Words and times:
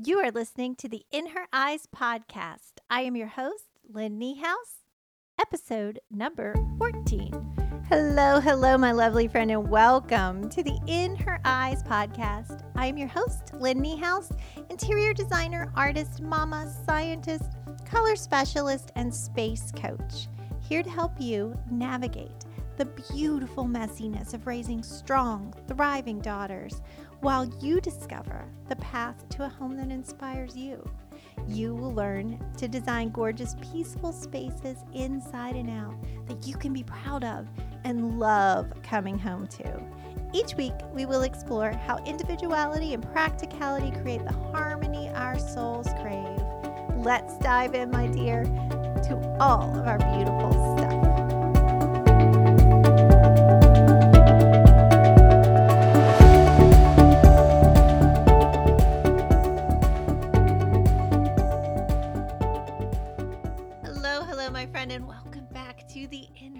You 0.00 0.20
are 0.20 0.30
listening 0.30 0.76
to 0.76 0.88
the 0.88 1.02
In 1.10 1.26
Her 1.26 1.48
Eyes 1.52 1.88
podcast. 1.92 2.74
I 2.88 3.00
am 3.00 3.16
your 3.16 3.26
host, 3.26 3.64
Lynn 3.92 4.16
Niehaus, 4.16 4.84
episode 5.40 5.98
number 6.08 6.54
14. 6.78 7.32
Hello, 7.88 8.38
hello, 8.38 8.78
my 8.78 8.92
lovely 8.92 9.26
friend, 9.26 9.50
and 9.50 9.68
welcome 9.68 10.48
to 10.50 10.62
the 10.62 10.78
In 10.86 11.16
Her 11.16 11.40
Eyes 11.44 11.82
podcast. 11.82 12.62
I 12.76 12.86
am 12.86 12.96
your 12.96 13.08
host, 13.08 13.52
Lynn 13.54 13.80
Niehaus, 13.80 14.30
interior 14.70 15.12
designer, 15.12 15.72
artist, 15.74 16.22
mama, 16.22 16.72
scientist, 16.86 17.54
color 17.84 18.14
specialist, 18.14 18.92
and 18.94 19.12
space 19.12 19.72
coach, 19.72 20.28
here 20.60 20.84
to 20.84 20.90
help 20.90 21.20
you 21.20 21.58
navigate 21.72 22.44
the 22.76 22.84
beautiful 23.12 23.64
messiness 23.64 24.32
of 24.32 24.46
raising 24.46 24.84
strong, 24.84 25.52
thriving 25.66 26.20
daughters 26.20 26.80
while 27.20 27.46
you 27.60 27.80
discover 27.80 28.44
the 28.68 28.76
path 28.76 29.28
to 29.30 29.44
a 29.44 29.48
home 29.48 29.76
that 29.76 29.90
inspires 29.90 30.56
you. 30.56 30.88
You 31.46 31.74
will 31.74 31.92
learn 31.92 32.38
to 32.58 32.68
design 32.68 33.10
gorgeous, 33.10 33.56
peaceful 33.72 34.12
spaces 34.12 34.78
inside 34.94 35.56
and 35.56 35.70
out 35.70 35.94
that 36.26 36.46
you 36.46 36.56
can 36.56 36.72
be 36.72 36.84
proud 36.84 37.24
of 37.24 37.46
and 37.84 38.18
love 38.18 38.70
coming 38.82 39.18
home 39.18 39.46
to. 39.48 39.82
Each 40.34 40.54
week, 40.54 40.74
we 40.92 41.06
will 41.06 41.22
explore 41.22 41.72
how 41.72 41.96
individuality 42.04 42.92
and 42.92 43.02
practicality 43.12 43.90
create 44.02 44.24
the 44.24 44.32
harmony 44.32 45.08
our 45.10 45.38
souls 45.38 45.88
crave. 46.02 46.38
Let's 46.96 47.38
dive 47.38 47.74
in, 47.74 47.90
my 47.90 48.08
dear, 48.08 48.44
to 48.44 49.36
all 49.40 49.74
of 49.74 49.86
our 49.86 49.98
beautiful 49.98 50.76
stuff. 50.76 51.18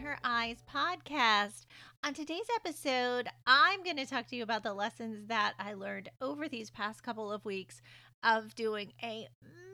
Her 0.08 0.18
Eyes 0.24 0.64
podcast. 0.74 1.66
On 2.02 2.14
today's 2.14 2.46
episode, 2.56 3.28
I'm 3.46 3.82
going 3.84 3.98
to 3.98 4.06
talk 4.06 4.26
to 4.28 4.36
you 4.36 4.42
about 4.42 4.62
the 4.62 4.72
lessons 4.72 5.26
that 5.26 5.52
I 5.58 5.74
learned 5.74 6.08
over 6.22 6.48
these 6.48 6.70
past 6.70 7.02
couple 7.02 7.30
of 7.30 7.44
weeks 7.44 7.82
of 8.22 8.54
doing 8.54 8.94
a 9.02 9.28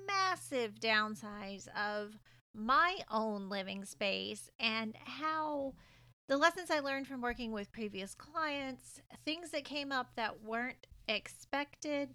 massive 0.09 0.81
downsize 0.81 1.69
of 1.79 2.19
my 2.53 2.97
own 3.13 3.49
living 3.49 3.85
space 3.85 4.51
and 4.59 4.97
how 5.05 5.75
the 6.29 6.37
lessons 6.37 6.69
I 6.69 6.81
learned 6.81 7.07
from 7.07 7.21
working 7.21 7.53
with 7.53 7.71
previous 7.71 8.17
clients, 8.17 9.01
things 9.25 9.51
that 9.51 9.65
came 9.65 9.93
up 9.93 10.17
that 10.17 10.43
weren't 10.43 10.89
expected, 11.07 12.13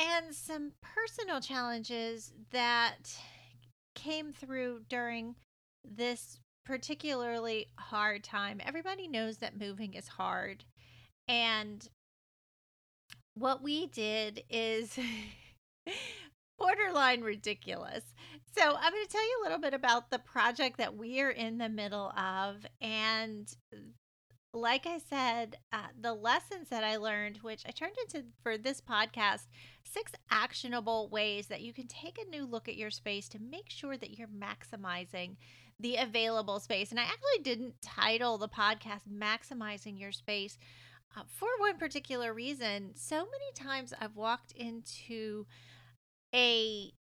and 0.00 0.34
some 0.34 0.72
personal 0.82 1.40
challenges 1.40 2.32
that 2.50 3.16
came 3.94 4.32
through 4.32 4.80
during 4.88 5.36
this 5.84 6.40
particularly 6.66 7.68
hard 7.78 8.24
time. 8.24 8.60
Everybody 8.64 9.08
knows 9.08 9.38
that 9.38 9.58
moving 9.58 9.94
is 9.94 10.08
hard. 10.08 10.64
And 11.28 11.88
what 13.34 13.62
we 13.62 13.86
did 13.86 14.42
is 14.50 14.98
borderline 16.58 17.22
ridiculous. 17.22 18.02
So, 18.56 18.62
I'm 18.62 18.92
going 18.92 19.04
to 19.04 19.12
tell 19.12 19.22
you 19.22 19.40
a 19.40 19.44
little 19.44 19.58
bit 19.58 19.74
about 19.74 20.10
the 20.10 20.18
project 20.18 20.78
that 20.78 20.96
we 20.96 21.20
are 21.20 21.30
in 21.30 21.58
the 21.58 21.68
middle 21.68 22.10
of. 22.16 22.66
And 22.80 23.54
like 24.54 24.86
I 24.86 24.98
said, 24.98 25.56
uh, 25.72 25.88
the 26.00 26.14
lessons 26.14 26.70
that 26.70 26.82
I 26.82 26.96
learned, 26.96 27.38
which 27.42 27.62
I 27.66 27.70
turned 27.70 27.96
into 28.02 28.26
for 28.42 28.56
this 28.56 28.80
podcast, 28.80 29.46
six 29.84 30.12
actionable 30.30 31.08
ways 31.10 31.48
that 31.48 31.60
you 31.60 31.74
can 31.74 31.86
take 31.86 32.18
a 32.18 32.28
new 32.30 32.46
look 32.46 32.66
at 32.66 32.76
your 32.76 32.90
space 32.90 33.28
to 33.30 33.38
make 33.38 33.68
sure 33.68 33.98
that 33.98 34.18
you're 34.18 34.28
maximizing 34.28 35.36
the 35.80 35.96
available 35.96 36.60
space. 36.60 36.90
And 36.90 37.00
I 37.00 37.04
actually 37.04 37.42
didn't 37.42 37.80
title 37.82 38.38
the 38.38 38.48
podcast 38.48 39.02
Maximizing 39.10 39.98
Your 40.00 40.12
Space 40.12 40.58
uh, 41.16 41.22
for 41.26 41.48
one 41.58 41.78
particular 41.78 42.32
reason. 42.32 42.92
So 42.94 43.16
many 43.16 43.52
times 43.54 43.92
I've 44.00 44.16
walked 44.16 44.52
into 44.52 45.46
a 46.34 46.92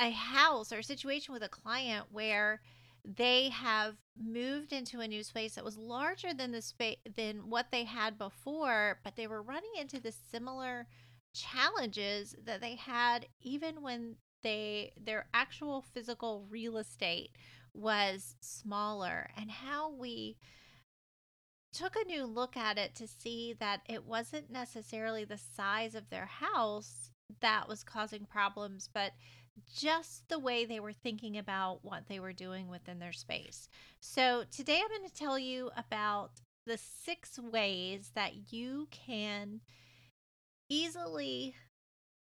a 0.00 0.10
house 0.10 0.72
or 0.72 0.78
a 0.78 0.84
situation 0.84 1.32
with 1.32 1.42
a 1.42 1.48
client 1.48 2.06
where 2.10 2.60
they 3.04 3.48
have 3.50 3.94
moved 4.20 4.72
into 4.72 5.00
a 5.00 5.08
new 5.08 5.22
space 5.22 5.54
that 5.54 5.64
was 5.64 5.78
larger 5.78 6.34
than 6.34 6.50
the 6.50 6.60
space 6.60 6.98
than 7.16 7.48
what 7.48 7.66
they 7.70 7.84
had 7.84 8.18
before, 8.18 8.98
but 9.04 9.16
they 9.16 9.26
were 9.26 9.42
running 9.42 9.70
into 9.78 10.00
the 10.00 10.12
similar 10.12 10.86
challenges 11.34 12.34
that 12.44 12.60
they 12.60 12.74
had 12.74 13.26
even 13.40 13.82
when 13.82 14.16
they 14.46 14.92
their 15.04 15.26
actual 15.34 15.82
physical 15.82 16.46
real 16.48 16.78
estate 16.78 17.30
was 17.74 18.36
smaller 18.40 19.28
and 19.36 19.50
how 19.50 19.90
we 19.90 20.36
took 21.72 21.96
a 21.96 22.06
new 22.06 22.24
look 22.24 22.56
at 22.56 22.78
it 22.78 22.94
to 22.94 23.08
see 23.08 23.54
that 23.58 23.80
it 23.88 24.04
wasn't 24.04 24.48
necessarily 24.48 25.24
the 25.24 25.36
size 25.36 25.96
of 25.96 26.08
their 26.10 26.26
house 26.26 27.10
that 27.40 27.68
was 27.68 27.82
causing 27.82 28.24
problems 28.24 28.88
but 28.94 29.10
just 29.74 30.28
the 30.28 30.38
way 30.38 30.64
they 30.64 30.78
were 30.78 30.92
thinking 30.92 31.36
about 31.36 31.80
what 31.82 32.04
they 32.08 32.20
were 32.20 32.32
doing 32.32 32.68
within 32.68 32.98
their 32.98 33.12
space. 33.12 33.70
So, 34.00 34.44
today 34.50 34.82
I'm 34.82 34.98
going 34.98 35.08
to 35.08 35.16
tell 35.16 35.38
you 35.38 35.70
about 35.74 36.42
the 36.66 36.76
six 36.78 37.38
ways 37.38 38.10
that 38.14 38.52
you 38.52 38.86
can 38.90 39.62
easily 40.68 41.54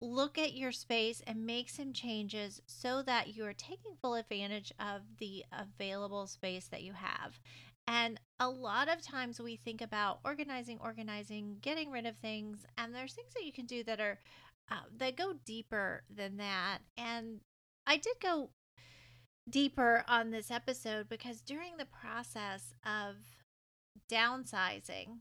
look 0.02 0.38
at 0.38 0.54
your 0.54 0.72
space 0.72 1.22
and 1.26 1.46
make 1.46 1.68
some 1.68 1.92
changes 1.92 2.62
so 2.66 3.02
that 3.02 3.34
you're 3.34 3.52
taking 3.52 3.92
full 4.00 4.14
advantage 4.14 4.72
of 4.80 5.02
the 5.18 5.44
available 5.52 6.26
space 6.26 6.68
that 6.68 6.82
you 6.82 6.92
have. 6.92 7.38
And 7.86 8.20
a 8.38 8.48
lot 8.48 8.88
of 8.88 9.02
times 9.02 9.40
we 9.40 9.56
think 9.56 9.80
about 9.80 10.20
organizing, 10.24 10.78
organizing, 10.82 11.56
getting 11.60 11.90
rid 11.90 12.06
of 12.06 12.16
things, 12.18 12.64
and 12.78 12.94
there's 12.94 13.14
things 13.14 13.34
that 13.34 13.44
you 13.44 13.52
can 13.52 13.66
do 13.66 13.82
that 13.84 14.00
are 14.00 14.18
uh, 14.70 14.76
that 14.98 15.16
go 15.16 15.34
deeper 15.44 16.04
than 16.14 16.36
that. 16.36 16.78
And 16.96 17.40
I 17.86 17.96
did 17.96 18.14
go 18.22 18.50
deeper 19.48 20.04
on 20.06 20.30
this 20.30 20.50
episode 20.50 21.08
because 21.08 21.40
during 21.40 21.76
the 21.76 21.86
process 21.86 22.74
of 22.86 23.16
downsizing, 24.10 25.18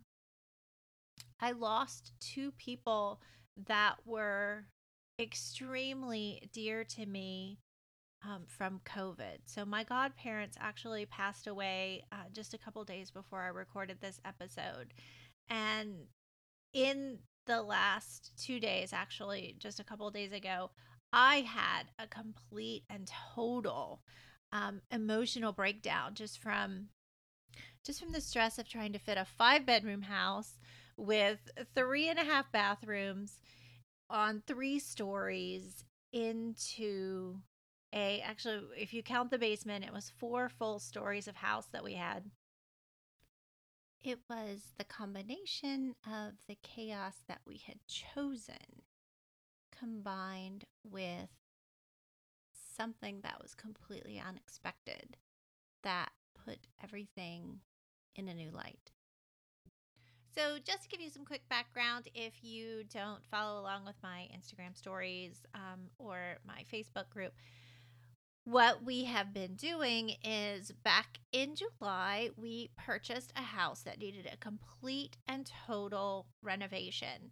I 1.40 1.52
lost 1.52 2.12
two 2.20 2.52
people 2.52 3.20
that 3.68 3.96
were 4.06 4.66
extremely 5.20 6.50
dear 6.54 6.84
to 6.84 7.06
me 7.06 7.60
um, 8.24 8.44
from 8.48 8.82
COVID. 8.86 9.40
So, 9.46 9.66
my 9.66 9.84
godparents 9.84 10.58
actually 10.60 11.06
passed 11.06 11.48
away 11.48 12.04
uh, 12.12 12.30
just 12.34 12.54
a 12.54 12.58
couple 12.58 12.84
days 12.84 13.12
before 13.12 13.42
I 13.42 13.48
recorded 13.48 14.00
this 14.02 14.20
episode. 14.26 14.94
And 15.50 15.96
in 16.74 17.20
the 17.46 17.62
last 17.62 18.32
two 18.38 18.60
days, 18.60 18.94
actually, 18.94 19.56
just 19.60 19.80
a 19.80 19.84
couple 19.84 20.10
days 20.12 20.32
ago, 20.32 20.70
I 21.12 21.42
had 21.42 21.84
a 21.98 22.08
complete 22.08 22.84
and 22.90 23.10
total 23.36 24.02
um, 24.52 24.82
emotional 24.92 25.52
breakdown 25.52 26.14
just 26.14 26.40
from 26.40 26.90
just 27.86 28.00
from 28.00 28.12
the 28.12 28.22
stress 28.22 28.60
of 28.60 28.68
trying 28.68 28.94
to 28.94 29.00
fit 29.00 29.18
a 29.18 29.26
five 29.26 29.66
bedroom 29.66 30.04
house 30.04 30.60
with 31.00 31.40
three 31.76 32.10
and 32.10 32.20
a 32.20 32.24
half 32.24 32.52
bathrooms 32.52 33.40
on 34.10 34.44
three 34.46 34.80
stories 34.80 35.86
into 36.12 37.40
a 37.94 38.22
actually 38.22 38.62
if 38.78 38.94
you 38.94 39.02
count 39.02 39.32
the 39.32 39.38
basement 39.38 39.86
it 39.86 39.94
was 39.94 40.12
four 40.18 40.50
full 40.50 40.80
stories 40.80 41.28
of 41.28 41.36
house 41.36 41.68
that 41.72 41.84
we 41.84 41.94
had 41.94 42.24
it 44.04 44.20
was 44.30 44.74
the 44.78 44.84
combination 44.84 45.94
of 46.06 46.34
the 46.48 46.58
chaos 46.64 47.16
that 47.28 47.42
we 47.46 47.62
had 47.66 47.78
chosen 47.88 48.84
combined 49.78 50.66
with 50.84 51.30
something 52.78 53.20
that 53.24 53.42
was 53.42 53.54
completely 53.56 54.22
unexpected 54.26 55.18
that 55.84 56.12
put 56.46 56.60
everything 56.84 57.60
in 58.16 58.28
a 58.28 58.34
new 58.34 58.52
light. 58.52 58.92
So, 60.36 60.58
just 60.64 60.84
to 60.84 60.90
give 60.90 61.02
you 61.02 61.10
some 61.10 61.26
quick 61.26 61.42
background, 61.50 62.08
if 62.14 62.34
you 62.44 62.84
don't 62.94 63.26
follow 63.32 63.60
along 63.60 63.86
with 63.86 63.96
my 64.04 64.28
Instagram 64.36 64.78
stories 64.78 65.42
um, 65.56 65.90
or 65.98 66.38
my 66.46 66.64
Facebook 66.72 67.10
group, 67.10 67.34
what 68.46 68.84
we 68.84 69.06
have 69.06 69.34
been 69.34 69.56
doing 69.56 70.14
is 70.24 70.72
back 70.84 71.20
in 71.32 71.56
July, 71.56 72.30
we 72.38 72.70
purchased 72.78 73.34
a 73.36 73.42
house 73.42 73.82
that 73.82 74.00
needed 74.00 74.30
a 74.32 74.38
complete 74.38 75.18
and 75.28 75.50
total 75.68 76.28
renovation. 76.42 77.32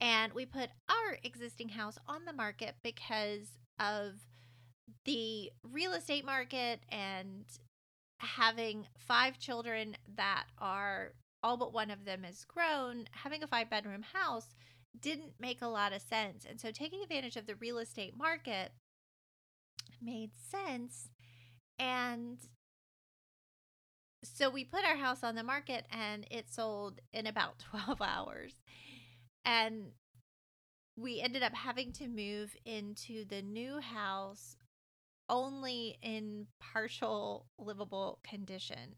And 0.00 0.32
we 0.32 0.46
put 0.46 0.70
our 0.88 1.18
existing 1.22 1.70
house 1.70 1.98
on 2.06 2.24
the 2.24 2.32
market 2.32 2.76
because 2.82 3.58
of 3.78 4.14
the 5.04 5.50
real 5.62 5.92
estate 5.92 6.24
market 6.24 6.80
and 6.90 7.44
having 8.18 8.86
five 8.98 9.38
children 9.38 9.96
that 10.16 10.44
are 10.58 11.12
all 11.42 11.56
but 11.56 11.72
one 11.72 11.90
of 11.90 12.04
them 12.04 12.24
is 12.24 12.44
grown, 12.44 13.04
having 13.12 13.42
a 13.42 13.46
five 13.46 13.70
bedroom 13.70 14.02
house 14.02 14.54
didn't 15.00 15.32
make 15.38 15.62
a 15.62 15.68
lot 15.68 15.92
of 15.92 16.02
sense. 16.02 16.44
And 16.48 16.60
so 16.60 16.70
taking 16.70 17.02
advantage 17.02 17.36
of 17.36 17.46
the 17.46 17.54
real 17.56 17.78
estate 17.78 18.16
market 18.16 18.72
made 20.02 20.30
sense. 20.36 21.10
And 21.78 22.38
so 24.24 24.50
we 24.50 24.64
put 24.64 24.84
our 24.84 24.96
house 24.96 25.22
on 25.22 25.34
the 25.34 25.42
market 25.42 25.86
and 25.90 26.26
it 26.30 26.50
sold 26.50 27.00
in 27.12 27.26
about 27.26 27.58
12 27.70 28.00
hours. 28.02 28.54
And 29.44 29.92
we 30.96 31.20
ended 31.20 31.42
up 31.42 31.54
having 31.54 31.92
to 31.92 32.08
move 32.08 32.56
into 32.64 33.24
the 33.24 33.40
new 33.42 33.80
house 33.80 34.56
only 35.28 35.96
in 36.02 36.46
partial 36.58 37.46
livable 37.58 38.18
condition. 38.24 38.96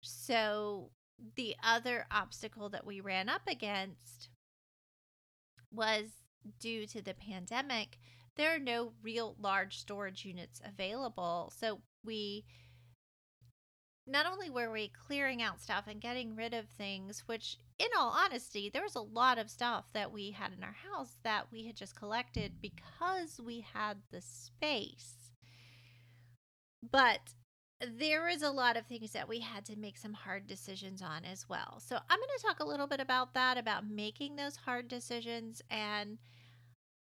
So 0.00 0.90
the 1.36 1.56
other 1.62 2.06
obstacle 2.10 2.68
that 2.70 2.86
we 2.86 3.00
ran 3.00 3.28
up 3.28 3.42
against 3.48 4.28
was 5.72 6.06
due 6.60 6.86
to 6.86 7.02
the 7.02 7.14
pandemic, 7.14 7.98
there 8.36 8.54
are 8.54 8.60
no 8.60 8.92
real 9.02 9.36
large 9.40 9.78
storage 9.78 10.24
units 10.24 10.60
available. 10.64 11.52
So 11.56 11.80
we 12.04 12.44
not 14.06 14.26
only 14.26 14.48
were 14.48 14.70
we 14.70 14.90
clearing 15.06 15.42
out 15.42 15.60
stuff 15.60 15.84
and 15.86 16.00
getting 16.00 16.34
rid 16.34 16.54
of 16.54 16.66
things, 16.68 17.24
which 17.26 17.58
in 17.78 17.88
all 17.96 18.10
honesty, 18.10 18.70
there 18.72 18.82
was 18.82 18.94
a 18.94 19.00
lot 19.00 19.38
of 19.38 19.50
stuff 19.50 19.84
that 19.92 20.10
we 20.10 20.30
had 20.30 20.52
in 20.56 20.64
our 20.64 20.76
house 20.90 21.18
that 21.24 21.46
we 21.52 21.66
had 21.66 21.76
just 21.76 21.94
collected 21.94 22.54
because 22.62 23.40
we 23.44 23.66
had 23.74 23.98
the 24.10 24.22
space. 24.22 25.32
But 26.90 27.34
there 27.80 28.24
was 28.24 28.42
a 28.42 28.50
lot 28.50 28.76
of 28.76 28.86
things 28.86 29.12
that 29.12 29.28
we 29.28 29.40
had 29.40 29.64
to 29.66 29.78
make 29.78 29.96
some 29.96 30.12
hard 30.12 30.46
decisions 30.46 31.00
on 31.00 31.24
as 31.24 31.48
well. 31.48 31.80
So 31.84 31.96
I'm 31.96 32.18
going 32.18 32.28
to 32.38 32.46
talk 32.46 32.60
a 32.60 32.66
little 32.66 32.88
bit 32.88 33.00
about 33.00 33.34
that, 33.34 33.56
about 33.56 33.88
making 33.88 34.36
those 34.36 34.56
hard 34.56 34.88
decisions. 34.88 35.62
And 35.70 36.18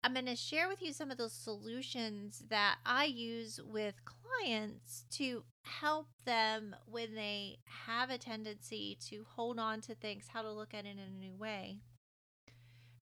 I'm 0.03 0.13
going 0.13 0.25
to 0.25 0.35
share 0.35 0.67
with 0.67 0.81
you 0.81 0.91
some 0.91 1.11
of 1.11 1.17
those 1.17 1.33
solutions 1.33 2.43
that 2.49 2.77
I 2.85 3.05
use 3.05 3.59
with 3.63 3.95
clients 4.03 5.05
to 5.11 5.43
help 5.63 6.07
them 6.25 6.75
when 6.85 7.15
they 7.15 7.59
have 7.85 8.09
a 8.09 8.17
tendency 8.17 8.97
to 9.09 9.25
hold 9.35 9.59
on 9.59 9.81
to 9.81 9.95
things, 9.95 10.27
how 10.27 10.41
to 10.41 10.51
look 10.51 10.73
at 10.73 10.85
it 10.85 10.89
in 10.89 10.99
a 10.99 11.09
new 11.09 11.33
way. 11.35 11.77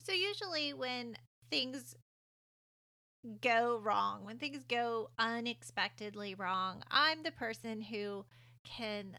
So, 0.06 0.12
usually, 0.12 0.74
when 0.74 1.18
things 1.50 1.96
go 3.42 3.80
wrong, 3.82 4.26
when 4.26 4.38
things 4.38 4.64
go 4.68 5.10
unexpectedly 5.18 6.36
wrong, 6.36 6.84
I'm 6.90 7.24
the 7.24 7.32
person 7.32 7.82
who 7.82 8.26
can 8.66 9.18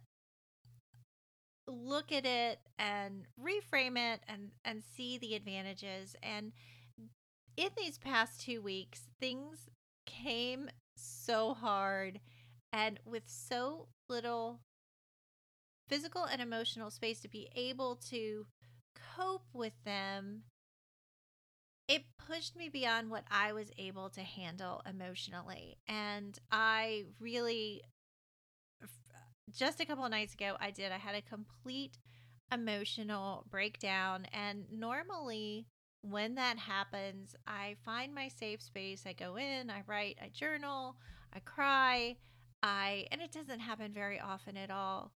look 1.67 2.13
at 2.13 2.27
it 2.27 2.59
and 2.79 3.25
reframe 3.43 3.97
it 3.97 4.21
and 4.29 4.51
and 4.65 4.83
see 4.97 5.17
the 5.17 5.35
advantages. 5.35 6.15
And 6.23 6.53
in 7.57 7.71
these 7.77 7.99
past 7.99 8.43
2 8.43 8.61
weeks 8.61 9.03
things 9.21 9.71
came 10.07 10.69
so 10.97 11.55
hard 11.55 12.21
and 12.73 13.01
with 13.07 13.23
so 13.27 13.89
little 14.09 14.61
physical 15.89 16.25
and 16.25 16.43
emotional 16.43 16.91
space 16.91 17.21
to 17.21 17.29
be 17.29 17.49
able 17.55 17.97
to 18.11 18.47
cope 19.17 19.47
with 19.53 19.73
them 19.85 20.43
it 21.89 22.03
pushed 22.27 22.57
me 22.57 22.69
beyond 22.69 23.11
what 23.11 23.25
I 23.31 23.53
was 23.53 23.71
able 23.79 24.09
to 24.11 24.21
handle 24.21 24.83
emotionally. 24.89 25.77
And 25.87 26.39
I 26.51 27.05
really, 27.21 27.83
just 29.53 29.81
a 29.81 29.85
couple 29.85 30.09
nights 30.09 30.35
ago, 30.35 30.57
I 30.61 30.71
did. 30.71 30.93
I 30.93 30.99
had 30.99 31.15
a 31.15 31.23
complete 31.23 31.99
emotional 32.53 33.45
breakdown. 33.51 34.27
And 34.33 34.65
normally, 34.73 35.67
when 36.03 36.35
that 36.37 36.59
happens, 36.59 37.35
I 37.47 37.77
find 37.85 38.15
my 38.15 38.29
safe 38.29 38.63
space. 38.63 39.05
I 39.07 39.13
go 39.13 39.37
in, 39.37 39.71
I 39.71 39.83
write, 39.87 40.19
I 40.23 40.29
journal, 40.29 40.97
I 41.35 41.41
cry. 41.41 42.17
I, 42.63 43.07
and 43.13 43.21
it 43.21 43.33
doesn't 43.33 43.61
happen 43.61 43.93
very 43.93 44.19
often 44.19 44.57
at 44.57 44.71
all. 44.71 45.13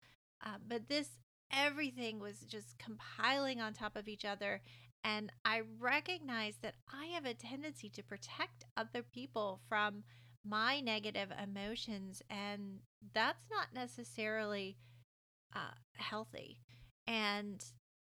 Uh, 0.44 0.58
but 0.68 0.88
this, 0.88 1.10
everything 1.52 2.20
was 2.20 2.40
just 2.40 2.78
compiling 2.80 3.62
on 3.62 3.74
top 3.74 3.96
of 3.96 4.08
each 4.08 4.26
other. 4.26 4.62
And 5.06 5.31
I 5.46 5.62
recognize 5.80 6.56
that 6.63 6.74
I 6.92 7.06
have 7.13 7.25
a 7.25 7.36
tendency 7.36 7.90
to 7.90 8.02
protect 8.02 8.66
other 8.75 9.04
people 9.04 9.62
from 9.69 10.04
my 10.44 10.80
negative 10.80 11.30
emotions. 11.42 12.24
And 12.28 12.80
that's 13.13 13.46
not 13.52 13.68
necessarily 13.74 14.78
uh, 15.56 15.75
healthy. 15.94 16.60
And 17.06 17.63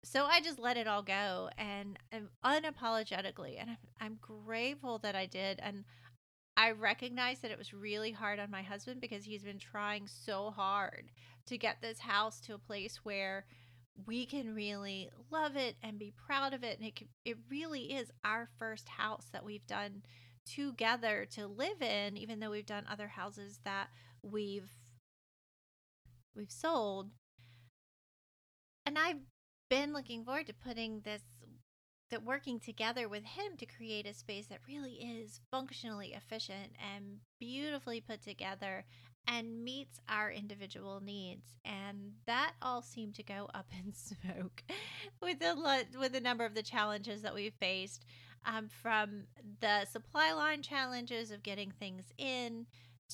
so 0.03 0.25
I 0.25 0.41
just 0.41 0.57
let 0.57 0.77
it 0.77 0.87
all 0.87 1.03
go 1.03 1.51
and, 1.59 1.99
and 2.11 2.29
unapologetically. 2.43 3.61
And 3.61 3.69
I'm, 3.69 3.77
I'm 4.01 4.19
grateful 4.19 4.97
that 4.99 5.15
I 5.15 5.27
did. 5.27 5.59
And 5.61 5.85
I 6.57 6.71
recognize 6.71 7.39
that 7.39 7.51
it 7.51 7.59
was 7.59 7.71
really 7.71 8.11
hard 8.11 8.39
on 8.39 8.49
my 8.49 8.63
husband 8.63 8.99
because 8.99 9.25
he's 9.25 9.43
been 9.43 9.59
trying 9.59 10.07
so 10.07 10.49
hard 10.49 11.11
to 11.45 11.57
get 11.57 11.83
this 11.83 11.99
house 11.99 12.39
to 12.41 12.55
a 12.55 12.59
place 12.59 12.99
where 13.03 13.45
we 14.05 14.25
can 14.25 14.53
really 14.53 15.09
love 15.31 15.55
it 15.55 15.75
and 15.83 15.99
be 15.99 16.13
proud 16.15 16.53
of 16.53 16.63
it 16.63 16.77
and 16.77 16.87
it 16.87 16.95
can, 16.95 17.07
it 17.25 17.37
really 17.49 17.93
is 17.93 18.11
our 18.23 18.49
first 18.57 18.87
house 18.89 19.27
that 19.31 19.45
we've 19.45 19.65
done 19.67 20.03
together 20.45 21.27
to 21.31 21.47
live 21.47 21.81
in 21.81 22.17
even 22.17 22.39
though 22.39 22.51
we've 22.51 22.65
done 22.65 22.85
other 22.89 23.07
houses 23.07 23.59
that 23.63 23.89
we've 24.23 24.71
we've 26.35 26.51
sold. 26.51 27.09
And 28.85 28.97
I've 28.97 29.19
been 29.69 29.93
looking 29.93 30.23
forward 30.23 30.47
to 30.47 30.53
putting 30.53 31.01
this 31.01 31.21
that 32.09 32.23
working 32.23 32.59
together 32.59 33.07
with 33.07 33.23
him 33.23 33.55
to 33.57 33.67
create 33.67 34.07
a 34.07 34.13
space 34.15 34.47
that 34.47 34.59
really 34.67 34.93
is 34.93 35.41
functionally 35.51 36.15
efficient 36.15 36.73
and 36.95 37.17
beautifully 37.39 38.01
put 38.01 38.21
together 38.23 38.83
and 39.27 39.63
meets 39.63 39.99
our 40.09 40.31
individual 40.31 41.01
needs 41.03 41.53
and 41.63 42.13
that 42.25 42.53
all 42.61 42.81
seemed 42.81 43.15
to 43.15 43.23
go 43.23 43.47
up 43.53 43.67
in 43.85 43.93
smoke 43.93 44.63
with 45.21 45.39
the 45.39 45.85
with 45.99 46.11
the 46.11 46.21
number 46.21 46.45
of 46.45 46.55
the 46.55 46.63
challenges 46.63 47.21
that 47.21 47.35
we 47.35 47.49
faced 47.49 48.05
um, 48.45 48.69
from 48.69 49.23
the 49.59 49.85
supply 49.85 50.31
line 50.33 50.61
challenges 50.61 51.31
of 51.31 51.43
getting 51.43 51.71
things 51.71 52.05
in 52.17 52.65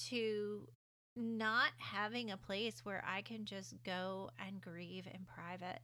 to 0.09 0.67
not 1.15 1.71
having 1.77 2.31
a 2.31 2.37
place 2.37 2.81
where 2.83 3.03
I 3.07 3.21
can 3.21 3.45
just 3.45 3.73
go 3.83 4.29
and 4.45 4.61
grieve 4.61 5.07
in 5.07 5.21
private. 5.25 5.79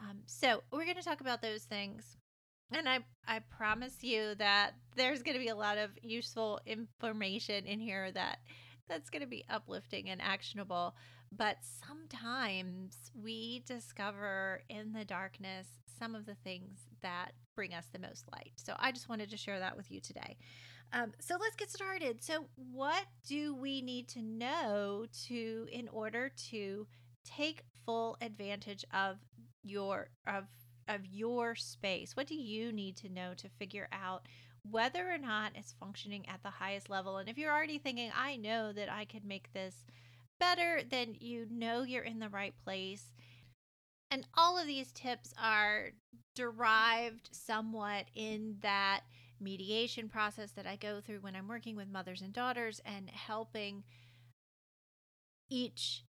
Um, 0.00 0.20
so 0.26 0.62
we're 0.70 0.84
going 0.84 0.96
to 0.96 1.02
talk 1.02 1.20
about 1.20 1.42
those 1.42 1.64
things 1.64 2.16
and 2.74 2.88
I, 2.88 3.00
I 3.26 3.40
promise 3.40 4.02
you 4.02 4.34
that 4.36 4.72
there's 4.96 5.22
going 5.22 5.36
to 5.36 5.42
be 5.42 5.48
a 5.48 5.54
lot 5.54 5.78
of 5.78 5.90
useful 6.02 6.60
information 6.66 7.66
in 7.66 7.80
here 7.80 8.10
that 8.12 8.38
that's 8.92 9.10
going 9.10 9.22
to 9.22 9.28
be 9.28 9.44
uplifting 9.48 10.10
and 10.10 10.20
actionable. 10.20 10.94
But 11.34 11.56
sometimes 11.86 12.94
we 13.14 13.62
discover 13.66 14.60
in 14.68 14.92
the 14.92 15.04
darkness 15.04 15.66
some 15.98 16.14
of 16.14 16.26
the 16.26 16.34
things 16.44 16.80
that 17.00 17.32
bring 17.56 17.72
us 17.72 17.86
the 17.92 17.98
most 17.98 18.26
light. 18.32 18.52
So 18.56 18.74
I 18.78 18.92
just 18.92 19.08
wanted 19.08 19.30
to 19.30 19.36
share 19.36 19.58
that 19.58 19.76
with 19.76 19.90
you 19.90 20.00
today. 20.00 20.36
Um, 20.92 21.12
so 21.20 21.36
let's 21.40 21.56
get 21.56 21.70
started. 21.70 22.22
So, 22.22 22.46
what 22.54 23.06
do 23.26 23.54
we 23.54 23.80
need 23.80 24.08
to 24.08 24.20
know 24.20 25.06
to 25.26 25.66
in 25.72 25.88
order 25.88 26.30
to 26.50 26.86
take 27.24 27.62
full 27.86 28.18
advantage 28.20 28.84
of 28.92 29.16
your 29.62 30.10
of 30.26 30.44
of 30.88 31.06
your 31.06 31.54
space? 31.54 32.14
What 32.14 32.26
do 32.26 32.34
you 32.34 32.72
need 32.72 32.96
to 32.98 33.08
know 33.08 33.32
to 33.38 33.48
figure 33.58 33.88
out 33.90 34.26
whether 34.70 35.10
or 35.10 35.18
not 35.18 35.52
it's 35.54 35.74
functioning 35.78 36.28
at 36.28 36.42
the 36.42 36.50
highest 36.50 36.90
level? 36.90 37.18
And 37.18 37.28
if 37.28 37.38
you're 37.38 37.52
already 37.52 37.78
thinking, 37.78 38.10
I 38.16 38.36
know 38.36 38.72
that 38.72 38.90
I 38.90 39.04
could 39.04 39.24
make 39.24 39.52
this 39.52 39.84
better, 40.38 40.82
then 40.88 41.16
you 41.20 41.46
know 41.50 41.82
you're 41.82 42.02
in 42.02 42.18
the 42.18 42.28
right 42.28 42.54
place. 42.64 43.12
And 44.10 44.26
all 44.34 44.58
of 44.58 44.66
these 44.66 44.92
tips 44.92 45.32
are 45.42 45.90
derived 46.34 47.28
somewhat 47.32 48.06
in 48.14 48.56
that 48.60 49.00
mediation 49.40 50.08
process 50.08 50.52
that 50.52 50.66
I 50.66 50.76
go 50.76 51.00
through 51.00 51.20
when 51.20 51.34
I'm 51.34 51.48
working 51.48 51.76
with 51.76 51.88
mothers 51.88 52.22
and 52.22 52.32
daughters 52.32 52.80
and 52.84 53.10
helping 53.10 53.84
each 55.50 56.04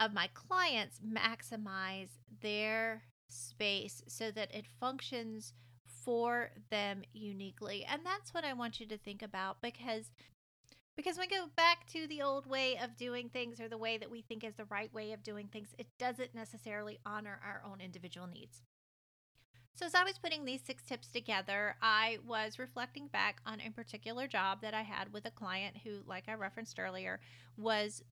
of 0.00 0.14
my 0.14 0.28
clients 0.32 1.00
maximize 1.00 2.10
their 2.40 3.02
space 3.28 4.02
so 4.06 4.30
that 4.30 4.54
it 4.54 4.66
functions 4.80 5.52
for 6.08 6.52
them 6.70 7.02
uniquely. 7.12 7.84
And 7.84 8.00
that's 8.02 8.32
what 8.32 8.42
I 8.42 8.54
want 8.54 8.80
you 8.80 8.86
to 8.86 8.96
think 8.96 9.20
about 9.20 9.60
because 9.60 10.10
because 10.96 11.18
when 11.18 11.28
we 11.30 11.36
go 11.36 11.50
back 11.54 11.86
to 11.92 12.06
the 12.06 12.22
old 12.22 12.46
way 12.46 12.78
of 12.82 12.96
doing 12.96 13.28
things 13.28 13.60
or 13.60 13.68
the 13.68 13.76
way 13.76 13.98
that 13.98 14.10
we 14.10 14.22
think 14.22 14.42
is 14.42 14.54
the 14.54 14.64
right 14.64 14.92
way 14.94 15.12
of 15.12 15.22
doing 15.22 15.48
things, 15.48 15.68
it 15.76 15.86
doesn't 15.98 16.34
necessarily 16.34 16.98
honor 17.04 17.38
our 17.44 17.62
own 17.70 17.82
individual 17.82 18.26
needs. 18.26 18.62
So, 19.74 19.84
as 19.84 19.94
I 19.94 20.02
was 20.02 20.18
putting 20.18 20.46
these 20.46 20.62
six 20.64 20.82
tips 20.82 21.08
together, 21.08 21.76
I 21.82 22.18
was 22.26 22.58
reflecting 22.58 23.08
back 23.08 23.42
on 23.44 23.60
a 23.60 23.70
particular 23.70 24.26
job 24.26 24.62
that 24.62 24.72
I 24.72 24.82
had 24.82 25.12
with 25.12 25.26
a 25.26 25.30
client 25.30 25.76
who, 25.84 25.98
like 26.06 26.24
I 26.26 26.34
referenced 26.34 26.80
earlier, 26.80 27.20
was 27.58 28.02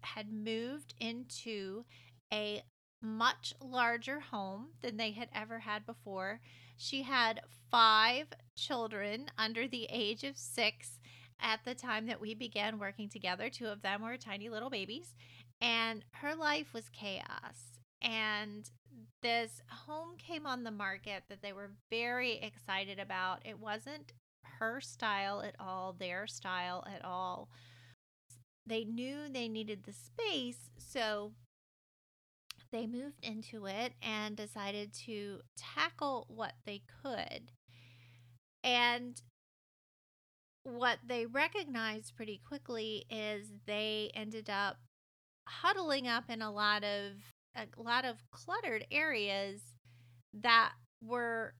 had 0.00 0.32
moved 0.32 0.94
into 0.98 1.84
a 2.32 2.64
much 3.00 3.54
larger 3.62 4.18
home 4.18 4.70
than 4.82 4.96
they 4.96 5.12
had 5.12 5.28
ever 5.32 5.60
had 5.60 5.86
before. 5.86 6.40
She 6.76 7.02
had 7.02 7.40
five 7.70 8.26
children 8.56 9.26
under 9.38 9.66
the 9.66 9.86
age 9.90 10.24
of 10.24 10.36
six 10.36 10.98
at 11.40 11.60
the 11.64 11.74
time 11.74 12.06
that 12.06 12.20
we 12.20 12.34
began 12.34 12.78
working 12.78 13.08
together. 13.08 13.50
Two 13.50 13.66
of 13.66 13.82
them 13.82 14.02
were 14.02 14.16
tiny 14.16 14.48
little 14.48 14.70
babies, 14.70 15.14
and 15.60 16.04
her 16.12 16.34
life 16.34 16.72
was 16.72 16.88
chaos. 16.90 17.80
And 18.00 18.70
this 19.22 19.62
home 19.68 20.16
came 20.18 20.46
on 20.46 20.62
the 20.62 20.70
market 20.70 21.24
that 21.28 21.42
they 21.42 21.52
were 21.52 21.70
very 21.90 22.38
excited 22.38 22.98
about. 22.98 23.40
It 23.44 23.58
wasn't 23.58 24.12
her 24.58 24.80
style 24.80 25.40
at 25.40 25.54
all, 25.58 25.94
their 25.98 26.26
style 26.26 26.86
at 26.92 27.04
all. 27.04 27.48
They 28.66 28.84
knew 28.84 29.28
they 29.28 29.48
needed 29.48 29.84
the 29.84 29.92
space, 29.92 30.70
so 30.78 31.32
they 32.74 32.86
moved 32.88 33.22
into 33.22 33.66
it 33.66 33.92
and 34.02 34.36
decided 34.36 34.92
to 34.92 35.38
tackle 35.56 36.26
what 36.28 36.54
they 36.66 36.82
could. 37.02 37.52
And 38.64 39.22
what 40.64 40.98
they 41.06 41.24
recognized 41.24 42.16
pretty 42.16 42.40
quickly 42.44 43.04
is 43.08 43.52
they 43.66 44.10
ended 44.14 44.50
up 44.50 44.78
huddling 45.46 46.08
up 46.08 46.24
in 46.28 46.42
a 46.42 46.50
lot 46.50 46.82
of 46.82 47.12
a 47.54 47.66
lot 47.80 48.04
of 48.04 48.16
cluttered 48.32 48.84
areas 48.90 49.60
that 50.32 50.72
were 51.00 51.54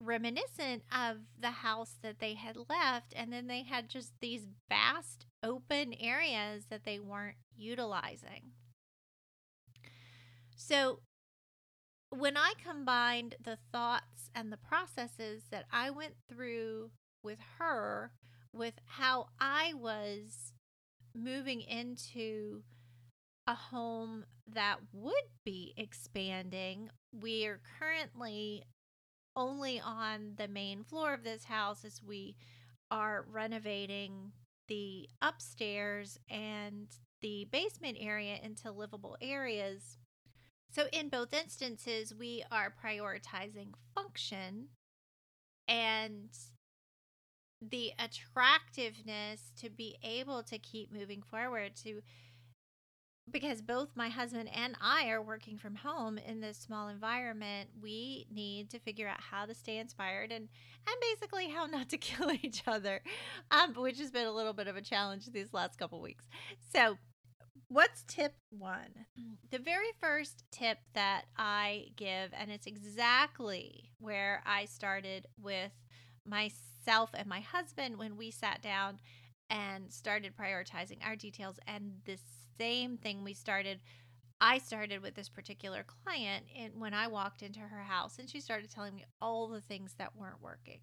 reminiscent 0.00 0.82
of 0.90 1.18
the 1.38 1.50
house 1.50 1.98
that 2.02 2.18
they 2.18 2.34
had 2.34 2.56
left 2.68 3.12
and 3.14 3.32
then 3.32 3.46
they 3.46 3.62
had 3.62 3.88
just 3.88 4.12
these 4.20 4.48
vast 4.68 5.26
open 5.44 5.94
areas 6.00 6.64
that 6.68 6.84
they 6.84 6.98
weren't 6.98 7.36
utilizing. 7.56 8.50
So 10.56 11.00
when 12.10 12.36
I 12.36 12.54
combined 12.62 13.36
the 13.42 13.58
thoughts 13.72 14.30
and 14.34 14.52
the 14.52 14.56
processes 14.56 15.44
that 15.50 15.66
I 15.70 15.90
went 15.90 16.14
through 16.28 16.90
with 17.22 17.38
her 17.58 18.12
with 18.52 18.74
how 18.86 19.26
I 19.38 19.74
was 19.74 20.52
moving 21.14 21.60
into 21.60 22.62
a 23.46 23.54
home 23.54 24.24
that 24.52 24.78
would 24.92 25.14
be 25.44 25.74
expanding. 25.76 26.90
We're 27.12 27.60
currently 27.78 28.64
only 29.36 29.80
on 29.80 30.32
the 30.36 30.48
main 30.48 30.82
floor 30.82 31.12
of 31.12 31.22
this 31.22 31.44
house 31.44 31.84
as 31.84 32.02
we 32.02 32.36
are 32.90 33.26
renovating 33.30 34.32
the 34.68 35.08
upstairs 35.20 36.18
and 36.30 36.88
the 37.20 37.46
basement 37.52 37.98
area 38.00 38.38
into 38.42 38.70
livable 38.70 39.16
areas. 39.20 39.98
So, 40.70 40.86
in 40.92 41.08
both 41.08 41.32
instances, 41.32 42.14
we 42.14 42.44
are 42.50 42.72
prioritizing 42.84 43.72
function 43.94 44.68
and 45.68 46.30
the 47.62 47.92
attractiveness 47.98 49.52
to 49.60 49.70
be 49.70 49.96
able 50.02 50.42
to 50.42 50.58
keep 50.58 50.92
moving 50.92 51.22
forward 51.22 51.74
to 51.76 52.02
because 53.30 53.60
both 53.60 53.88
my 53.96 54.08
husband 54.08 54.48
and 54.54 54.76
I 54.80 55.08
are 55.08 55.20
working 55.20 55.58
from 55.58 55.74
home 55.74 56.18
in 56.18 56.40
this 56.40 56.58
small 56.58 56.88
environment, 56.88 57.70
we 57.82 58.26
need 58.32 58.70
to 58.70 58.78
figure 58.78 59.08
out 59.08 59.20
how 59.20 59.46
to 59.46 59.54
stay 59.54 59.78
inspired 59.78 60.30
and 60.30 60.48
and 60.88 60.96
basically 61.00 61.48
how 61.48 61.66
not 61.66 61.88
to 61.88 61.98
kill 61.98 62.30
each 62.42 62.62
other, 62.66 63.00
um, 63.50 63.74
which 63.74 63.98
has 63.98 64.10
been 64.10 64.26
a 64.26 64.32
little 64.32 64.52
bit 64.52 64.68
of 64.68 64.76
a 64.76 64.80
challenge 64.80 65.26
these 65.26 65.52
last 65.52 65.78
couple 65.78 66.00
weeks. 66.00 66.28
So, 66.72 66.98
what's 67.68 68.04
tip 68.06 68.34
one? 68.50 69.06
Mm, 69.18 69.36
the 69.50 69.58
very 69.58 69.92
first 70.00 70.44
tip 70.50 70.78
that 70.94 71.24
I 71.36 71.86
give, 71.96 72.30
and 72.32 72.50
it's 72.50 72.66
exactly 72.66 73.90
where 73.98 74.42
I 74.46 74.66
started 74.66 75.26
with 75.40 75.72
myself 76.26 77.10
and 77.14 77.26
my 77.26 77.40
husband 77.40 77.98
when 77.98 78.16
we 78.16 78.30
sat 78.30 78.62
down 78.62 78.98
and 79.48 79.92
started 79.92 80.36
prioritizing 80.36 80.98
our 81.04 81.16
details 81.16 81.58
and 81.66 81.92
the 82.04 82.18
same 82.58 82.96
thing 82.96 83.22
we 83.22 83.34
started 83.34 83.80
I 84.40 84.58
started 84.58 85.00
with 85.00 85.14
this 85.14 85.30
particular 85.30 85.84
client 86.04 86.44
and 86.58 86.78
when 86.78 86.92
I 86.92 87.06
walked 87.06 87.42
into 87.42 87.60
her 87.60 87.82
house 87.82 88.18
and 88.18 88.28
she 88.28 88.40
started 88.40 88.70
telling 88.70 88.94
me 88.94 89.04
all 89.20 89.48
the 89.48 89.62
things 89.62 89.94
that 89.98 90.14
weren't 90.14 90.42
working. 90.42 90.80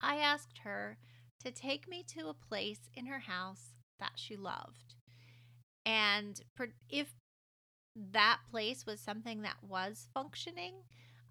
I 0.00 0.16
asked 0.16 0.58
her 0.64 0.96
to 1.44 1.50
take 1.50 1.86
me 1.86 2.02
to 2.14 2.28
a 2.28 2.34
place 2.34 2.88
in 2.94 3.06
her 3.06 3.18
house 3.18 3.74
that 4.00 4.12
she 4.16 4.36
loved. 4.36 4.94
And 5.88 6.38
if 6.90 7.14
that 8.12 8.40
place 8.50 8.84
was 8.84 9.00
something 9.00 9.40
that 9.40 9.56
was 9.66 10.08
functioning, 10.12 10.74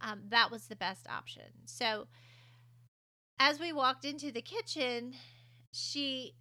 um, 0.02 0.22
that 0.30 0.50
was 0.50 0.66
the 0.66 0.76
best 0.76 1.06
option. 1.08 1.44
So 1.66 2.08
as 3.40 3.60
we 3.60 3.72
walked 3.72 4.04
into 4.04 4.32
the 4.32 4.42
kitchen, 4.42 5.14
she 5.72 6.34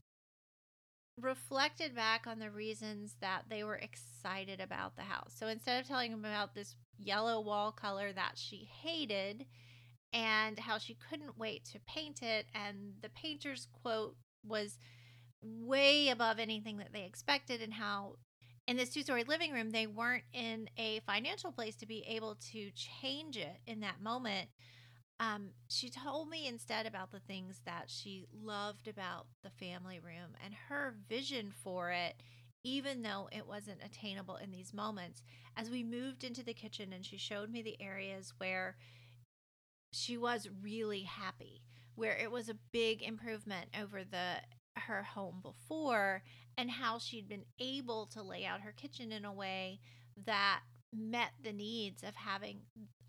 reflected 1.20 1.94
back 1.94 2.26
on 2.26 2.38
the 2.38 2.50
reasons 2.50 3.16
that 3.20 3.42
they 3.50 3.62
were 3.62 3.76
excited 3.76 4.62
about 4.62 4.96
the 4.96 5.02
house. 5.02 5.35
So 5.38 5.46
instead 5.49 5.78
of 5.78 5.87
telling 5.87 6.11
them 6.11 6.25
about 6.25 6.54
this 6.54 6.75
yellow 6.99 7.38
wall 7.40 7.70
color 7.70 8.12
that 8.14 8.32
she 8.37 8.66
hated 8.82 9.44
and 10.14 10.58
how 10.58 10.78
she 10.78 10.96
couldn't 11.11 11.38
wait 11.38 11.66
to 11.66 11.80
paint 11.87 12.23
it, 12.23 12.46
and 12.54 12.94
the 13.02 13.11
painter's 13.11 13.68
quote 13.82 14.16
was 14.42 14.78
way 15.60 16.08
above 16.08 16.38
anything 16.38 16.78
that 16.78 16.92
they 16.92 17.04
expected, 17.04 17.62
and 17.62 17.74
how 17.74 18.16
in 18.66 18.76
this 18.76 18.90
two 18.90 19.02
story 19.02 19.24
living 19.24 19.52
room, 19.52 19.70
they 19.70 19.86
weren't 19.86 20.24
in 20.32 20.68
a 20.76 21.00
financial 21.06 21.52
place 21.52 21.76
to 21.76 21.86
be 21.86 22.04
able 22.08 22.36
to 22.52 22.70
change 22.72 23.36
it 23.36 23.60
in 23.66 23.80
that 23.80 24.02
moment 24.02 24.48
um, 25.18 25.50
she 25.68 25.88
told 25.88 26.28
me 26.28 26.46
instead 26.46 26.86
about 26.86 27.10
the 27.10 27.20
things 27.20 27.60
that 27.64 27.84
she 27.86 28.26
loved 28.32 28.86
about 28.86 29.26
the 29.42 29.50
family 29.50 29.98
room 29.98 30.36
and 30.44 30.52
her 30.68 30.94
vision 31.08 31.52
for 31.64 31.90
it, 31.90 32.22
even 32.64 33.02
though 33.02 33.28
it 33.32 33.46
wasn't 33.46 33.78
attainable 33.84 34.36
in 34.36 34.50
these 34.50 34.74
moments. 34.74 35.22
As 35.56 35.70
we 35.70 35.82
moved 35.82 36.22
into 36.22 36.44
the 36.44 36.52
kitchen 36.52 36.92
and 36.92 37.04
she 37.04 37.16
showed 37.16 37.50
me 37.50 37.62
the 37.62 37.80
areas 37.80 38.34
where 38.36 38.76
she 39.90 40.18
was 40.18 40.48
really 40.62 41.02
happy, 41.02 41.62
where 41.94 42.16
it 42.16 42.30
was 42.30 42.50
a 42.50 42.58
big 42.72 43.02
improvement 43.02 43.70
over 43.80 44.04
the 44.04 44.42
her 44.78 45.02
home 45.02 45.40
before 45.42 46.23
and 46.56 46.71
how 46.71 46.99
she'd 46.99 47.28
been 47.28 47.45
able 47.59 48.06
to 48.06 48.23
lay 48.23 48.45
out 48.45 48.61
her 48.61 48.73
kitchen 48.73 49.12
in 49.12 49.25
a 49.25 49.33
way 49.33 49.80
that 50.25 50.61
met 50.92 51.33
the 51.42 51.52
needs 51.52 52.02
of 52.02 52.14
having 52.14 52.61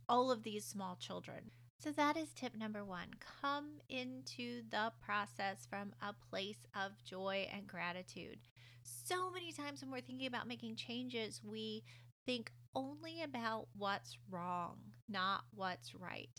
all 0.10 0.32
of 0.32 0.44
these 0.44 0.66
small 0.66 0.96
children. 0.96 1.52
So, 1.80 1.92
that 1.92 2.18
is 2.18 2.34
tip 2.34 2.56
number 2.58 2.84
one. 2.84 3.10
Come 3.42 3.82
into 3.88 4.64
the 4.72 4.92
process 5.00 5.68
from 5.70 5.94
a 6.02 6.14
place 6.30 6.66
of 6.76 6.92
joy 7.04 7.48
and 7.54 7.68
gratitude. 7.68 8.40
So 8.84 9.30
many 9.30 9.52
times 9.52 9.82
when 9.82 9.92
we're 9.92 10.02
thinking 10.02 10.28
about 10.28 10.48
making 10.48 10.76
changes, 10.76 11.42
we 11.44 11.84
think 12.26 12.52
only 12.76 13.22
about 13.22 13.68
what's 13.78 14.18
wrong, 14.30 14.78
not 15.08 15.44
what's 15.54 15.94
right. 15.94 16.30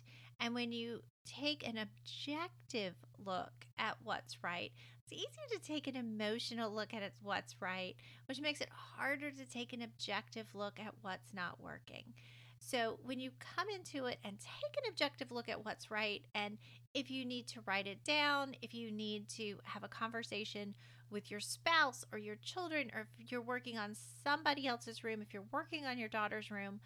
And 0.40 0.54
when 0.54 0.72
you 0.72 1.02
take 1.26 1.66
an 1.66 1.78
objective 1.78 2.94
look 3.18 3.66
at 3.78 3.96
what's 4.02 4.42
right, 4.42 4.72
it's 5.10 5.22
easy 5.22 5.56
to 5.58 5.66
take 5.66 5.86
an 5.86 5.96
emotional 5.96 6.72
look 6.72 6.92
at 6.92 7.12
what's 7.22 7.56
right, 7.60 7.94
which 8.26 8.40
makes 8.40 8.60
it 8.60 8.68
harder 8.70 9.30
to 9.30 9.44
take 9.46 9.72
an 9.72 9.82
objective 9.82 10.46
look 10.54 10.78
at 10.78 10.94
what's 11.02 11.32
not 11.32 11.60
working. 11.62 12.04
So 12.58 12.98
when 13.04 13.18
you 13.18 13.30
come 13.56 13.68
into 13.70 14.06
it 14.06 14.18
and 14.24 14.38
take 14.38 14.76
an 14.76 14.90
objective 14.90 15.30
look 15.30 15.48
at 15.48 15.64
what's 15.64 15.90
right, 15.90 16.22
and 16.34 16.58
if 16.92 17.10
you 17.10 17.24
need 17.24 17.46
to 17.48 17.60
write 17.66 17.86
it 17.86 18.04
down, 18.04 18.54
if 18.60 18.74
you 18.74 18.90
need 18.90 19.28
to 19.30 19.56
have 19.62 19.84
a 19.84 19.88
conversation 19.88 20.74
with 21.10 21.30
your 21.30 21.40
spouse 21.40 22.04
or 22.12 22.18
your 22.18 22.36
children, 22.36 22.90
or 22.94 23.08
if 23.18 23.32
you're 23.32 23.40
working 23.40 23.78
on 23.78 23.96
somebody 24.22 24.66
else's 24.66 25.04
room, 25.04 25.22
if 25.22 25.32
you're 25.32 25.44
working 25.52 25.86
on 25.86 25.98
your 25.98 26.08
daughter's 26.08 26.50
room, 26.50 26.80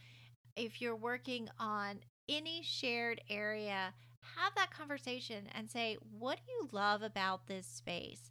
if 0.55 0.81
you're 0.81 0.95
working 0.95 1.49
on 1.59 1.99
any 2.29 2.61
shared 2.63 3.21
area, 3.29 3.93
have 4.37 4.55
that 4.57 4.71
conversation 4.71 5.49
and 5.55 5.71
say, 5.71 5.97
What 6.19 6.39
do 6.39 6.53
you 6.53 6.69
love 6.73 7.03
about 7.03 7.47
this 7.47 7.67
space? 7.67 8.31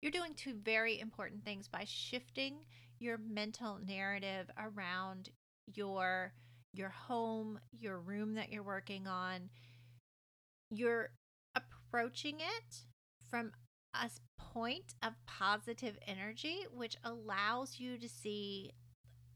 You're 0.00 0.12
doing 0.12 0.34
two 0.34 0.54
very 0.54 1.00
important 1.00 1.44
things 1.44 1.68
by 1.68 1.84
shifting 1.86 2.58
your 3.00 3.18
mental 3.18 3.78
narrative 3.84 4.50
around 4.58 5.30
your 5.74 6.32
your 6.72 6.90
home, 6.90 7.58
your 7.72 7.98
room 7.98 8.34
that 8.34 8.52
you're 8.52 8.62
working 8.62 9.06
on, 9.06 9.48
you're 10.70 11.10
approaching 11.54 12.36
it 12.40 12.84
from 13.30 13.52
a 13.94 14.08
point 14.38 14.94
of 15.02 15.14
positive 15.26 15.98
energy, 16.06 16.66
which 16.72 16.96
allows 17.04 17.80
you 17.80 17.98
to 17.98 18.08
see 18.08 18.72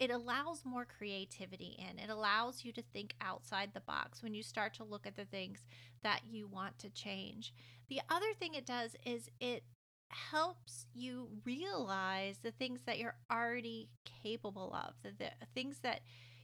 it 0.03 0.11
allows 0.11 0.65
more 0.65 0.85
creativity 0.85 1.79
in. 1.79 1.97
It 2.01 2.11
allows 2.11 2.65
you 2.65 2.73
to 2.73 2.83
think 2.93 3.15
outside 3.21 3.71
the 3.73 3.83
box 3.83 4.21
when 4.21 4.35
you 4.35 4.43
start 4.43 4.75
to 4.75 4.85
look 4.85 5.07
at 5.07 5.15
the 5.15 5.27
things 5.27 5.61
that 6.03 6.23
you 6.29 6.49
want 6.49 6.77
to 6.81 6.91
change. 6.91 7.55
The 7.89 8.01
other 8.11 8.33
thing 8.37 8.55
it 8.55 8.67
does 8.67 8.97
is 9.07 9.31
it 9.39 9.63
helps 10.09 10.87
you 10.93 11.29
realize 11.45 12.39
the 12.43 12.51
things 12.51 12.81
that 12.85 12.99
you're 12.99 13.15
already 13.31 13.91
capable 14.25 14.75
of, 14.75 14.95
the, 15.05 15.13
the 15.17 15.47
things 15.55 15.79
that 15.85 16.01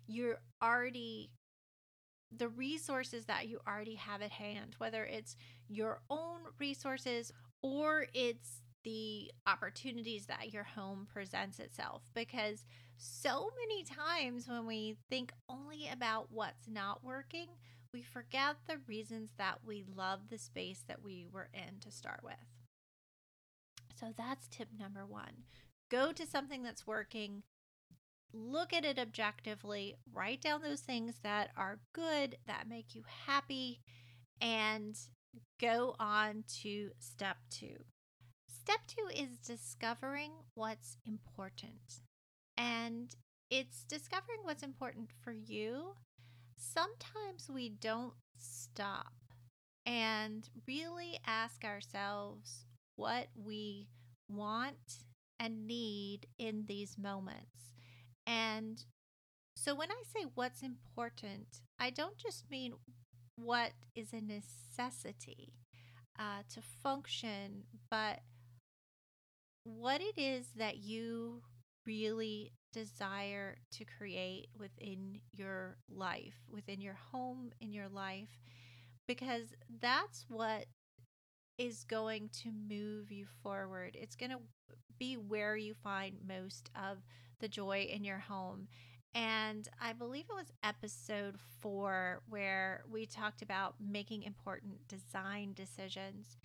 you're 0.06 0.38
already 0.62 1.32
the 2.30 2.48
resources 2.48 3.24
that 3.24 3.48
you 3.48 3.58
already 3.66 3.96
have 3.96 4.22
at 4.22 4.30
hand, 4.30 4.76
whether 4.78 5.02
it's 5.04 5.34
your 5.66 6.00
own 6.10 6.40
resources 6.60 7.32
or 7.62 8.06
it's 8.14 8.62
the 8.84 9.30
opportunities 9.46 10.26
that 10.26 10.52
your 10.52 10.64
home 10.64 11.06
presents 11.12 11.58
itself. 11.58 12.02
Because 12.14 12.64
so 12.96 13.50
many 13.58 13.84
times 13.84 14.48
when 14.48 14.66
we 14.66 14.96
think 15.10 15.32
only 15.48 15.88
about 15.92 16.28
what's 16.30 16.68
not 16.68 17.04
working, 17.04 17.48
we 17.92 18.02
forget 18.02 18.56
the 18.66 18.78
reasons 18.86 19.30
that 19.38 19.60
we 19.66 19.84
love 19.94 20.28
the 20.28 20.38
space 20.38 20.84
that 20.88 21.02
we 21.02 21.26
were 21.30 21.48
in 21.54 21.80
to 21.80 21.90
start 21.90 22.20
with. 22.22 22.34
So 23.98 24.12
that's 24.16 24.46
tip 24.48 24.68
number 24.78 25.04
one 25.04 25.44
go 25.90 26.12
to 26.12 26.26
something 26.26 26.62
that's 26.62 26.86
working, 26.86 27.42
look 28.32 28.72
at 28.72 28.84
it 28.84 28.98
objectively, 28.98 29.96
write 30.12 30.42
down 30.42 30.60
those 30.60 30.80
things 30.80 31.14
that 31.22 31.50
are 31.56 31.80
good, 31.94 32.36
that 32.46 32.68
make 32.68 32.94
you 32.94 33.02
happy, 33.26 33.80
and 34.40 34.96
go 35.60 35.96
on 35.98 36.44
to 36.62 36.90
step 36.98 37.38
two. 37.50 37.76
Step 38.68 38.86
two 38.86 39.22
is 39.24 39.38
discovering 39.38 40.30
what's 40.52 40.98
important. 41.06 42.02
And 42.58 43.16
it's 43.50 43.84
discovering 43.84 44.40
what's 44.42 44.62
important 44.62 45.08
for 45.24 45.32
you. 45.32 45.94
Sometimes 46.54 47.48
we 47.48 47.70
don't 47.70 48.12
stop 48.36 49.14
and 49.86 50.46
really 50.66 51.18
ask 51.26 51.64
ourselves 51.64 52.66
what 52.96 53.28
we 53.42 53.88
want 54.28 55.04
and 55.40 55.66
need 55.66 56.26
in 56.38 56.66
these 56.68 56.98
moments. 56.98 57.72
And 58.26 58.84
so 59.56 59.74
when 59.74 59.90
I 59.90 60.02
say 60.14 60.26
what's 60.34 60.60
important, 60.60 61.62
I 61.78 61.88
don't 61.88 62.18
just 62.18 62.50
mean 62.50 62.74
what 63.36 63.70
is 63.94 64.12
a 64.12 64.20
necessity 64.20 65.54
uh, 66.18 66.42
to 66.52 66.60
function, 66.60 67.62
but 67.90 68.20
what 69.76 70.00
it 70.00 70.18
is 70.18 70.46
that 70.56 70.78
you 70.78 71.42
really 71.86 72.52
desire 72.72 73.56
to 73.72 73.84
create 73.84 74.48
within 74.58 75.20
your 75.32 75.76
life, 75.90 76.34
within 76.50 76.80
your 76.80 76.98
home, 77.12 77.50
in 77.60 77.72
your 77.72 77.88
life, 77.88 78.38
because 79.06 79.54
that's 79.80 80.26
what 80.28 80.66
is 81.58 81.84
going 81.84 82.30
to 82.42 82.50
move 82.50 83.10
you 83.10 83.26
forward. 83.42 83.96
It's 84.00 84.16
going 84.16 84.30
to 84.30 84.38
be 84.98 85.14
where 85.16 85.56
you 85.56 85.74
find 85.74 86.16
most 86.26 86.70
of 86.76 86.98
the 87.40 87.48
joy 87.48 87.88
in 87.92 88.04
your 88.04 88.18
home. 88.18 88.68
And 89.14 89.68
I 89.80 89.92
believe 89.92 90.26
it 90.30 90.34
was 90.34 90.52
episode 90.62 91.36
four 91.60 92.22
where 92.28 92.84
we 92.90 93.06
talked 93.06 93.42
about 93.42 93.74
making 93.80 94.22
important 94.22 94.86
design 94.88 95.54
decisions. 95.54 96.36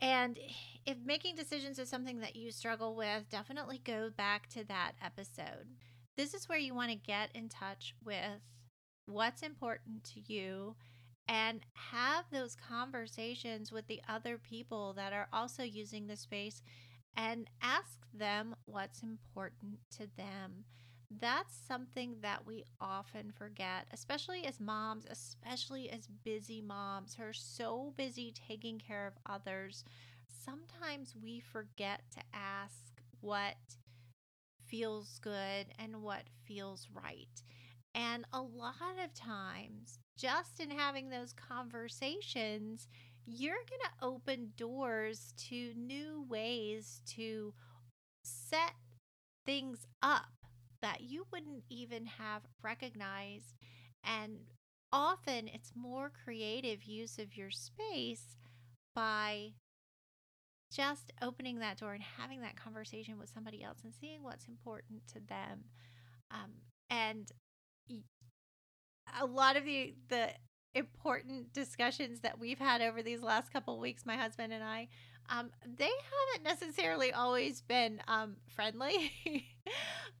And 0.00 0.38
if 0.84 0.98
making 1.04 1.36
decisions 1.36 1.78
is 1.78 1.88
something 1.88 2.20
that 2.20 2.36
you 2.36 2.50
struggle 2.50 2.94
with, 2.94 3.28
definitely 3.30 3.80
go 3.82 4.10
back 4.10 4.48
to 4.50 4.64
that 4.64 4.92
episode. 5.02 5.66
This 6.16 6.34
is 6.34 6.48
where 6.48 6.58
you 6.58 6.74
want 6.74 6.90
to 6.90 6.96
get 6.96 7.30
in 7.34 7.48
touch 7.48 7.94
with 8.04 8.42
what's 9.06 9.42
important 9.42 10.04
to 10.04 10.20
you 10.20 10.76
and 11.28 11.60
have 11.74 12.24
those 12.30 12.56
conversations 12.56 13.72
with 13.72 13.86
the 13.86 14.00
other 14.08 14.38
people 14.38 14.92
that 14.94 15.12
are 15.12 15.28
also 15.32 15.62
using 15.62 16.06
the 16.06 16.16
space 16.16 16.62
and 17.16 17.48
ask 17.62 17.98
them 18.12 18.54
what's 18.66 19.02
important 19.02 19.78
to 19.90 20.06
them. 20.16 20.64
That's 21.10 21.54
something 21.54 22.16
that 22.22 22.46
we 22.46 22.64
often 22.80 23.30
forget, 23.32 23.86
especially 23.92 24.44
as 24.44 24.60
moms, 24.60 25.06
especially 25.08 25.88
as 25.90 26.08
busy 26.08 26.60
moms 26.60 27.14
who 27.14 27.22
are 27.24 27.32
so 27.32 27.92
busy 27.96 28.32
taking 28.32 28.78
care 28.78 29.06
of 29.06 29.14
others. 29.24 29.84
Sometimes 30.28 31.14
we 31.16 31.40
forget 31.40 32.02
to 32.12 32.20
ask 32.34 33.00
what 33.20 33.56
feels 34.66 35.18
good 35.20 35.66
and 35.78 36.02
what 36.02 36.24
feels 36.44 36.88
right. 36.92 37.42
And 37.94 38.24
a 38.32 38.40
lot 38.40 38.74
of 39.02 39.14
times, 39.14 39.98
just 40.18 40.60
in 40.60 40.70
having 40.70 41.08
those 41.08 41.32
conversations, 41.32 42.88
you're 43.26 43.54
going 43.54 43.80
to 43.84 44.06
open 44.06 44.52
doors 44.56 45.32
to 45.48 45.72
new 45.76 46.24
ways 46.28 47.00
to 47.16 47.54
set 48.24 48.74
things 49.46 49.86
up 50.02 50.26
that 50.86 51.00
you 51.00 51.26
wouldn't 51.32 51.64
even 51.68 52.06
have 52.06 52.42
recognized. 52.62 53.56
And 54.04 54.38
often 54.92 55.48
it's 55.48 55.72
more 55.74 56.12
creative 56.24 56.84
use 56.84 57.18
of 57.18 57.36
your 57.36 57.50
space 57.50 58.36
by 58.94 59.54
just 60.72 61.12
opening 61.20 61.58
that 61.58 61.78
door 61.78 61.92
and 61.94 62.04
having 62.04 62.40
that 62.42 62.54
conversation 62.54 63.18
with 63.18 63.28
somebody 63.28 63.64
else 63.64 63.78
and 63.82 63.92
seeing 64.00 64.22
what's 64.22 64.46
important 64.46 65.00
to 65.08 65.14
them. 65.28 65.64
Um, 66.30 66.52
and 66.88 67.32
a 69.20 69.26
lot 69.26 69.56
of 69.56 69.64
the 69.64 69.94
the 70.08 70.28
important 70.74 71.52
discussions 71.52 72.20
that 72.20 72.38
we've 72.38 72.58
had 72.60 72.80
over 72.80 73.02
these 73.02 73.22
last 73.22 73.52
couple 73.52 73.80
weeks, 73.80 74.06
my 74.06 74.16
husband 74.16 74.52
and 74.52 74.62
I, 74.62 74.86
um, 75.30 75.50
they 75.64 75.84
haven't 75.84 76.44
necessarily 76.44 77.12
always 77.12 77.62
been 77.62 78.00
um, 78.06 78.36
friendly, 78.54 79.12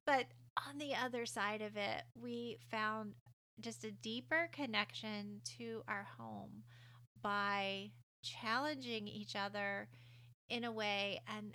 but 0.06 0.24
on 0.56 0.78
the 0.78 0.94
other 0.94 1.26
side 1.26 1.62
of 1.62 1.76
it, 1.76 2.02
we 2.20 2.58
found 2.70 3.14
just 3.60 3.84
a 3.84 3.90
deeper 3.90 4.48
connection 4.52 5.40
to 5.58 5.82
our 5.88 6.06
home 6.18 6.62
by 7.22 7.90
challenging 8.22 9.08
each 9.08 9.34
other 9.36 9.88
in 10.48 10.64
a 10.64 10.72
way 10.72 11.20
and 11.36 11.52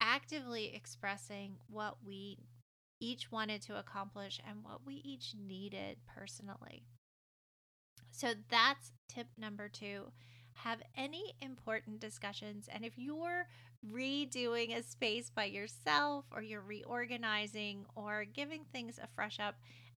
actively 0.00 0.74
expressing 0.74 1.56
what 1.68 1.96
we 2.04 2.38
each 3.00 3.30
wanted 3.30 3.62
to 3.62 3.78
accomplish 3.78 4.40
and 4.48 4.64
what 4.64 4.80
we 4.86 4.94
each 5.04 5.34
needed 5.38 5.98
personally. 6.06 6.84
So 8.10 8.28
that's 8.50 8.92
tip 9.08 9.26
number 9.36 9.68
two. 9.68 10.12
Have 10.54 10.80
any 10.96 11.34
important 11.42 12.00
discussions. 12.00 12.68
And 12.72 12.84
if 12.84 12.94
you're 12.96 13.46
redoing 13.92 14.76
a 14.76 14.82
space 14.82 15.30
by 15.30 15.44
yourself 15.44 16.24
or 16.32 16.42
you're 16.42 16.60
reorganizing 16.62 17.84
or 17.94 18.24
giving 18.24 18.64
things 18.72 18.98
a 19.02 19.06
fresh 19.06 19.38
up 19.40 19.56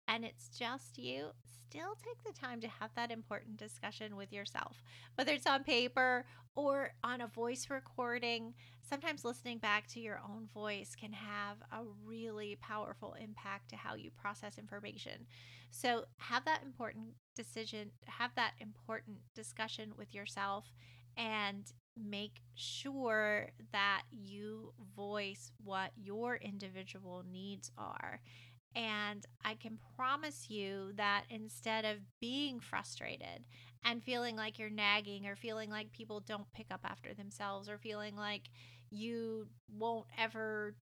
and 0.09 0.25
it's 0.25 0.49
just 0.59 0.99
you, 0.99 1.29
still 1.69 1.97
take 2.03 2.23
the 2.25 2.39
time 2.39 2.61
to 2.63 2.69
have 2.81 2.91
that 2.97 3.11
important 3.11 3.59
discussion 3.59 4.17
with 4.17 4.33
yourself, 4.33 4.83
whether 5.17 5.33
it's 5.33 5.47
on 5.47 5.63
paper 5.65 6.25
or 6.57 6.93
on 7.05 7.21
a 7.21 7.27
voice 7.27 7.67
recording. 7.69 8.55
Sometimes 8.81 9.25
listening 9.25 9.59
back 9.59 9.87
to 9.89 10.01
your 10.01 10.21
own 10.27 10.49
voice 10.55 10.97
can 10.99 11.13
have 11.13 11.59
a 11.73 11.85
really 12.07 12.57
powerful 12.63 13.15
impact 13.23 13.69
to 13.69 13.77
how 13.77 13.95
you 13.95 14.11
process 14.11 14.57
information. 14.57 15.27
So, 15.71 16.07
have 16.17 16.47
that 16.47 16.63
important 16.65 17.09
decision, 17.37 17.91
have 18.07 18.31
that 18.37 18.53
important 18.61 19.19
discussion 19.35 19.93
with 19.99 20.15
yourself, 20.15 20.65
and 21.19 21.71
make 21.99 22.41
sure 22.55 23.49
that 23.73 24.03
you 24.11 24.73
voice 24.97 25.51
what 25.65 25.91
your 25.97 26.37
individual 26.37 27.25
needs 27.31 27.71
are. 27.79 28.21
And 28.75 29.25
I 29.45 29.55
can 29.55 29.79
promise 29.97 30.51
you 30.51 30.93
that 30.97 31.25
instead 31.31 31.85
of 31.85 31.99
being 32.21 32.61
frustrated 32.61 33.47
and 33.85 34.03
feeling 34.03 34.37
like 34.37 34.59
you're 34.59 34.71
nagging 34.71 35.27
or 35.27 35.37
feeling 35.37 35.71
like 35.71 35.93
people 35.93 36.21
don't 36.21 36.53
pick 36.53 36.67
up 36.71 36.81
after 36.85 37.15
themselves 37.15 37.69
or 37.69 37.79
feeling 37.79 38.15
like 38.15 38.51
you 38.91 39.49
won't 39.77 40.07
ever 40.19 40.75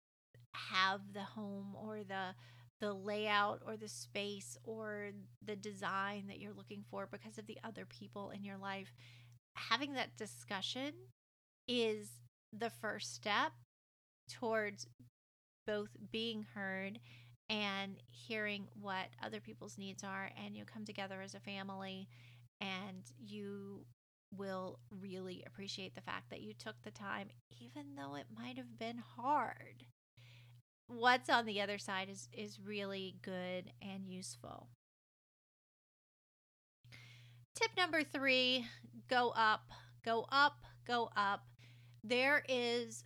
have 0.53 1.01
the 1.13 1.23
home 1.23 1.75
or 1.77 1.99
the 2.07 2.35
the 2.81 2.93
layout 2.93 3.63
or 3.67 3.77
the 3.77 3.89
space 3.89 4.59
or 4.65 5.11
the 5.45 5.57
design 5.57 6.25
that 6.27 6.39
you're 6.39 6.53
looking 6.53 6.85
for 6.91 7.09
because 7.11 7.39
of 7.39 7.47
the 7.47 7.59
other 7.65 7.87
people 7.87 8.31
in 8.31 8.45
your 8.45 8.59
life 8.59 8.93
having 9.57 9.95
that 9.95 10.17
discussion 10.17 10.93
is 11.69 12.11
the 12.53 12.71
first 12.71 13.15
step 13.15 13.53
towards 14.29 14.87
both 15.67 15.91
being 16.13 16.47
heard 16.55 16.99
and 17.51 17.97
hearing 18.11 18.67
what 18.81 19.09
other 19.23 19.41
people's 19.41 19.79
needs 19.79 20.03
are 20.03 20.31
and 20.43 20.57
you 20.57 20.65
come 20.65 20.85
together 20.85 21.21
as 21.23 21.35
a 21.35 21.41
family 21.41 22.09
and 22.61 23.13
you 23.19 23.85
will 24.37 24.79
really 24.91 25.45
appreciate 25.47 25.95
the 25.95 26.01
fact 26.01 26.31
that 26.31 26.41
you 26.41 26.53
took 26.55 26.75
the 26.83 26.91
time 26.91 27.29
even 27.61 27.95
though 27.97 28.15
it 28.15 28.27
might 28.37 28.57
have 28.57 28.79
been 28.79 28.99
hard. 29.17 29.85
What's 30.87 31.31
on 31.31 31.47
the 31.47 31.61
other 31.61 31.79
side 31.79 32.09
is 32.11 32.29
is 32.33 32.59
really 32.61 33.17
good 33.23 33.71
and 33.81 34.07
useful. 34.07 34.69
Tip 37.55 37.71
number 37.77 38.03
3 38.03 38.67
go 39.09 39.33
up 39.37 39.71
go 40.05 40.27
up 40.31 40.65
go 40.87 41.11
up 41.17 41.45
there 42.03 42.45
is 42.49 43.05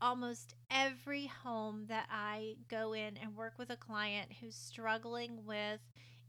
almost 0.00 0.54
every 0.70 1.26
home 1.26 1.86
that 1.88 2.06
I 2.10 2.56
go 2.68 2.92
in 2.92 3.16
and 3.16 3.34
work 3.34 3.54
with 3.58 3.70
a 3.70 3.76
client 3.76 4.30
who's 4.40 4.54
struggling 4.54 5.46
with 5.46 5.80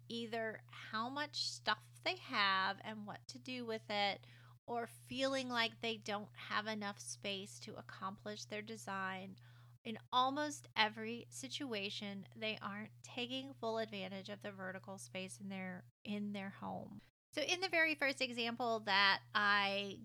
either 0.10 0.62
how 0.92 1.10
much 1.10 1.50
stuff 1.50 1.78
they 2.06 2.16
have 2.30 2.78
and 2.86 3.06
what 3.06 3.20
to 3.28 3.40
do 3.40 3.66
with 3.66 3.82
it, 3.90 4.22
or 4.66 4.88
feeling 5.08 5.50
like 5.50 5.82
they 5.82 5.98
don't 5.98 6.30
have 6.50 6.68
enough 6.68 7.00
space 7.00 7.60
to 7.60 7.76
accomplish 7.76 8.46
their 8.46 8.62
design. 8.62 9.36
In 9.84 9.98
almost 10.12 10.68
every 10.76 11.28
situation, 11.30 12.26
they 12.36 12.58
aren't 12.62 12.92
taking 13.04 13.54
full 13.60 13.78
advantage 13.78 14.30
of 14.30 14.42
the 14.42 14.52
vertical 14.52 14.98
space 14.98 15.40
in 15.42 15.50
their 15.50 15.84
in 16.04 16.34
their 16.34 16.54
home. 16.62 17.02
So 17.38 17.44
in 17.44 17.62
the 17.62 17.70
very 17.70 17.94
first 17.94 18.20
example 18.20 18.82
that 18.88 19.20
I 19.36 20.00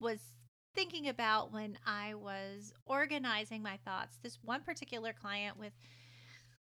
was 0.00 0.18
thinking 0.74 1.08
about 1.08 1.52
when 1.52 1.78
I 1.86 2.14
was 2.14 2.72
organizing 2.84 3.62
my 3.62 3.78
thoughts, 3.84 4.18
this 4.24 4.40
one 4.42 4.62
particular 4.62 5.12
client 5.12 5.56
with 5.56 5.72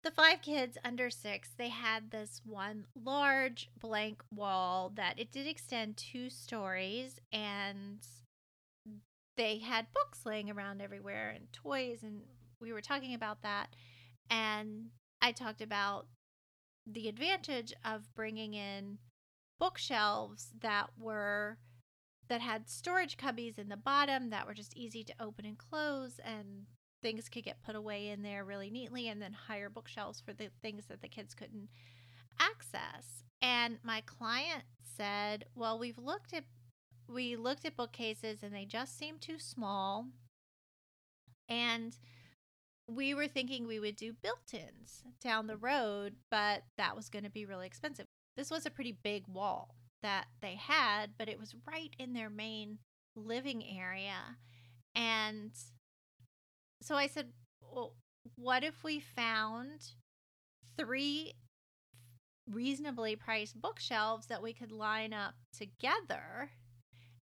the 0.05 0.11
five 0.11 0.41
kids 0.41 0.77
under 0.85 1.09
six, 1.09 1.49
they 1.57 1.67
had 1.67 2.11
this 2.11 2.39
one 2.45 2.85
large 2.95 3.69
blank 3.77 4.23
wall 4.33 4.93
that 4.95 5.19
it 5.19 5.33
did 5.33 5.47
extend 5.47 5.97
two 5.97 6.29
stories 6.29 7.19
and 7.33 7.99
they 9.35 9.57
had 9.57 9.87
books 9.93 10.25
laying 10.25 10.49
around 10.49 10.81
everywhere 10.81 11.31
and 11.35 11.51
toys 11.51 12.03
and 12.03 12.21
we 12.61 12.71
were 12.71 12.79
talking 12.79 13.15
about 13.15 13.41
that 13.41 13.75
and 14.29 14.85
I 15.21 15.33
talked 15.33 15.61
about 15.61 16.07
the 16.87 17.09
advantage 17.09 17.73
of 17.83 18.13
bringing 18.15 18.53
in 18.53 18.97
bookshelves 19.63 20.49
that 20.59 20.89
were 20.99 21.57
that 22.27 22.41
had 22.41 22.67
storage 22.67 23.15
cubbies 23.15 23.57
in 23.57 23.69
the 23.69 23.77
bottom 23.77 24.29
that 24.29 24.45
were 24.45 24.53
just 24.53 24.75
easy 24.75 25.05
to 25.05 25.13
open 25.21 25.45
and 25.45 25.57
close 25.57 26.19
and 26.25 26.65
things 27.01 27.29
could 27.29 27.45
get 27.45 27.63
put 27.63 27.73
away 27.73 28.09
in 28.09 28.23
there 28.23 28.43
really 28.43 28.69
neatly 28.69 29.07
and 29.07 29.21
then 29.21 29.31
higher 29.31 29.69
bookshelves 29.69 30.19
for 30.19 30.33
the 30.33 30.49
things 30.61 30.87
that 30.87 31.01
the 31.01 31.07
kids 31.07 31.33
couldn't 31.33 31.69
access. 32.37 33.23
And 33.41 33.77
my 33.83 34.01
client 34.01 34.65
said, 34.81 35.45
"Well, 35.55 35.79
we've 35.79 35.97
looked 35.97 36.33
at 36.33 36.43
we 37.07 37.37
looked 37.37 37.63
at 37.63 37.77
bookcases 37.77 38.43
and 38.43 38.53
they 38.53 38.65
just 38.65 38.97
seem 38.97 39.17
too 39.17 39.39
small." 39.39 40.07
And 41.47 41.97
we 42.89 43.13
were 43.13 43.29
thinking 43.29 43.65
we 43.65 43.79
would 43.79 43.95
do 43.95 44.11
built-ins 44.11 45.03
down 45.21 45.47
the 45.47 45.55
road, 45.55 46.17
but 46.29 46.63
that 46.75 46.97
was 46.97 47.07
going 47.07 47.23
to 47.23 47.29
be 47.29 47.45
really 47.45 47.67
expensive. 47.67 48.07
This 48.35 48.49
was 48.49 48.65
a 48.65 48.71
pretty 48.71 48.97
big 49.03 49.27
wall 49.27 49.75
that 50.01 50.25
they 50.41 50.55
had, 50.55 51.11
but 51.17 51.29
it 51.29 51.39
was 51.39 51.55
right 51.67 51.93
in 51.97 52.13
their 52.13 52.29
main 52.29 52.79
living 53.15 53.63
area. 53.63 54.37
And 54.95 55.51
so 56.81 56.95
I 56.95 57.07
said, 57.07 57.27
well, 57.61 57.95
what 58.35 58.63
if 58.63 58.83
we 58.83 58.99
found 58.99 59.81
three 60.77 61.33
reasonably 62.49 63.15
priced 63.15 63.61
bookshelves 63.61 64.27
that 64.27 64.41
we 64.41 64.53
could 64.53 64.71
line 64.71 65.13
up 65.13 65.35
together 65.57 66.49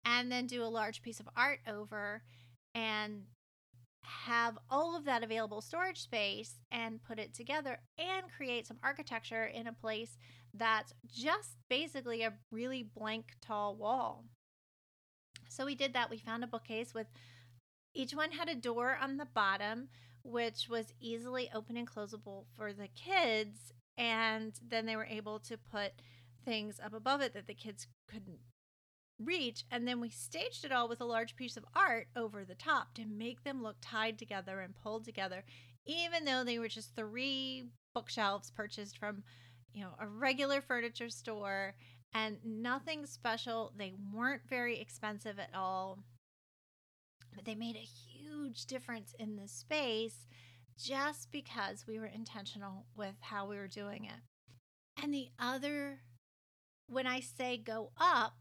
and 0.05 0.31
then 0.31 0.47
do 0.47 0.63
a 0.63 0.67
large 0.67 1.03
piece 1.03 1.21
of 1.21 1.29
art 1.37 1.61
over 1.67 2.23
and 2.75 3.23
have 4.03 4.59
all 4.71 4.97
of 4.97 5.05
that 5.05 5.25
available 5.25 5.61
storage 5.61 6.01
space 6.01 6.61
and 6.71 7.03
put 7.03 7.19
it 7.19 7.35
together 7.35 7.79
and 7.99 8.31
create 8.37 8.67
some 8.67 8.79
architecture 8.83 9.47
in 9.47 9.67
a 9.67 9.73
place 9.73 10.17
that's 10.59 10.93
just 11.07 11.57
basically 11.69 12.23
a 12.23 12.35
really 12.51 12.83
blank 12.83 13.33
tall 13.41 13.77
wall. 13.77 14.25
So 15.49 15.65
we 15.67 15.75
did 15.75 15.93
that. 15.95 16.11
We 16.11 16.19
found 16.19 16.45
a 16.45 16.49
bookcase 16.49 16.95
with 16.95 17.07
each 17.95 18.15
one 18.15 18.33
had 18.33 18.49
a 18.49 18.55
door 18.55 18.99
on 19.01 19.17
the 19.17 19.27
bottom, 19.27 19.89
which 20.23 20.69
was 20.69 20.93
easily 21.01 21.51
open 21.55 21.77
and 21.77 21.89
closable 21.89 22.45
for 22.57 22.73
the 22.73 22.89
kids. 22.89 23.73
And 23.97 24.53
then 24.67 24.87
they 24.87 24.97
were 24.97 25.07
able 25.07 25.39
to 25.41 25.57
put 25.57 25.93
things 26.45 26.79
up 26.85 26.93
above 26.93 27.21
it 27.21 27.33
that 27.35 27.47
the 27.47 27.55
kids 27.55 27.87
couldn't 28.11 28.39
reach. 29.19 29.65
And 29.71 29.89
then 29.89 30.01
we 30.01 30.11
staged 30.11 30.65
it 30.65 30.73
all 30.73 30.89
with 30.89 31.01
a 31.01 31.07
large 31.07 31.37
piece 31.37 31.57
of 31.57 31.65
art 31.75 32.09
over 32.15 32.45
the 32.45 32.55
top 32.55 32.95
to 32.95 33.07
make 33.07 33.45
them 33.45 33.63
look 33.63 33.77
tied 33.81 34.19
together 34.19 34.61
and 34.61 34.75
pulled 34.75 35.05
together, 35.05 35.45
even 35.87 36.25
though 36.25 36.45
they 36.45 36.59
were 36.59 36.69
just 36.69 36.95
three 36.95 37.65
bookshelves 37.95 38.51
purchased 38.51 38.99
from, 38.99 39.23
you 39.77 39.85
know, 39.85 39.95
a 40.01 40.09
regular 40.09 40.61
furniture 40.61 41.11
store 41.11 41.77
and 42.15 42.39
nothing 42.45 43.07
special. 43.07 43.73
They 43.77 43.93
weren't 44.13 44.43
very 44.49 44.81
expensive 44.81 45.39
at 45.39 45.51
all 45.55 45.99
but 47.37 47.45
they 47.45 47.55
made 47.55 47.77
a 47.77 47.79
huge 47.81 48.65
difference 48.65 49.15
in 49.19 49.37
the 49.37 49.47
space 49.47 50.27
just 50.83 51.31
because 51.31 51.87
we 51.87 51.99
were 51.99 52.07
intentional 52.07 52.87
with 52.97 53.15
how 53.21 53.47
we 53.47 53.57
were 53.57 53.69
doing 53.69 54.07
it. 54.07 55.03
And 55.03 55.13
the 55.13 55.29
other, 55.39 56.01
when 56.89 57.07
I 57.07 57.21
say 57.21 57.59
go 57.59 57.93
up, 57.99 58.39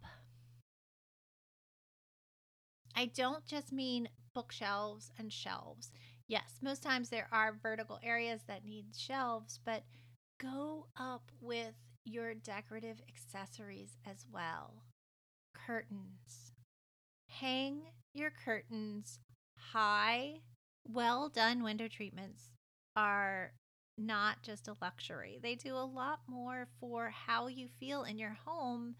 I 2.95 3.07
don't 3.07 3.45
just 3.45 3.73
mean 3.73 4.07
bookshelves 4.33 5.11
and 5.19 5.31
shelves. 5.31 5.91
Yes, 6.27 6.59
most 6.61 6.81
times 6.81 7.09
there 7.09 7.27
are 7.31 7.59
vertical 7.61 7.99
areas 8.01 8.41
that 8.47 8.65
need 8.65 8.85
shelves, 8.97 9.59
but 9.65 9.83
go 10.39 10.87
up 10.99 11.31
with 11.41 11.75
your 12.03 12.33
decorative 12.33 13.01
accessories 13.07 13.97
as 14.09 14.25
well. 14.31 14.83
Curtains. 15.53 16.51
Hang 17.29 17.81
your 18.13 18.31
curtains 18.31 19.19
high. 19.57 20.41
Well 20.87 21.29
done 21.29 21.63
window 21.63 21.87
treatments 21.87 22.49
are 22.95 23.53
not 23.97 24.43
just 24.43 24.67
a 24.67 24.75
luxury. 24.81 25.39
They 25.41 25.55
do 25.55 25.75
a 25.75 25.85
lot 25.85 26.19
more 26.27 26.67
for 26.79 27.09
how 27.09 27.47
you 27.47 27.67
feel 27.79 28.03
in 28.03 28.17
your 28.17 28.37
home 28.45 28.95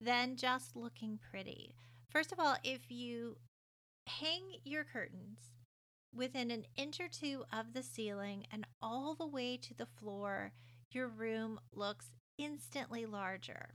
than 0.00 0.36
just 0.36 0.76
looking 0.76 1.18
pretty. 1.30 1.74
First 2.10 2.32
of 2.32 2.40
all, 2.40 2.56
if 2.64 2.90
you 2.90 3.36
hang 4.06 4.42
your 4.64 4.84
curtains 4.84 5.52
within 6.14 6.50
an 6.50 6.64
inch 6.76 7.00
or 7.00 7.08
two 7.08 7.44
of 7.52 7.72
the 7.72 7.82
ceiling 7.82 8.46
and 8.50 8.66
all 8.82 9.14
the 9.14 9.26
way 9.26 9.56
to 9.56 9.74
the 9.74 9.86
floor, 9.86 10.52
your 10.94 11.08
room 11.08 11.60
looks 11.72 12.10
instantly 12.38 13.06
larger. 13.06 13.74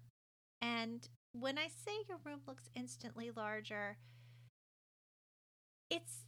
And 0.62 1.08
when 1.34 1.58
I 1.58 1.68
say 1.68 1.92
your 2.08 2.20
room 2.24 2.42
looks 2.48 2.70
instantly 2.76 3.32
larger, 3.36 3.98
it's 5.90 6.26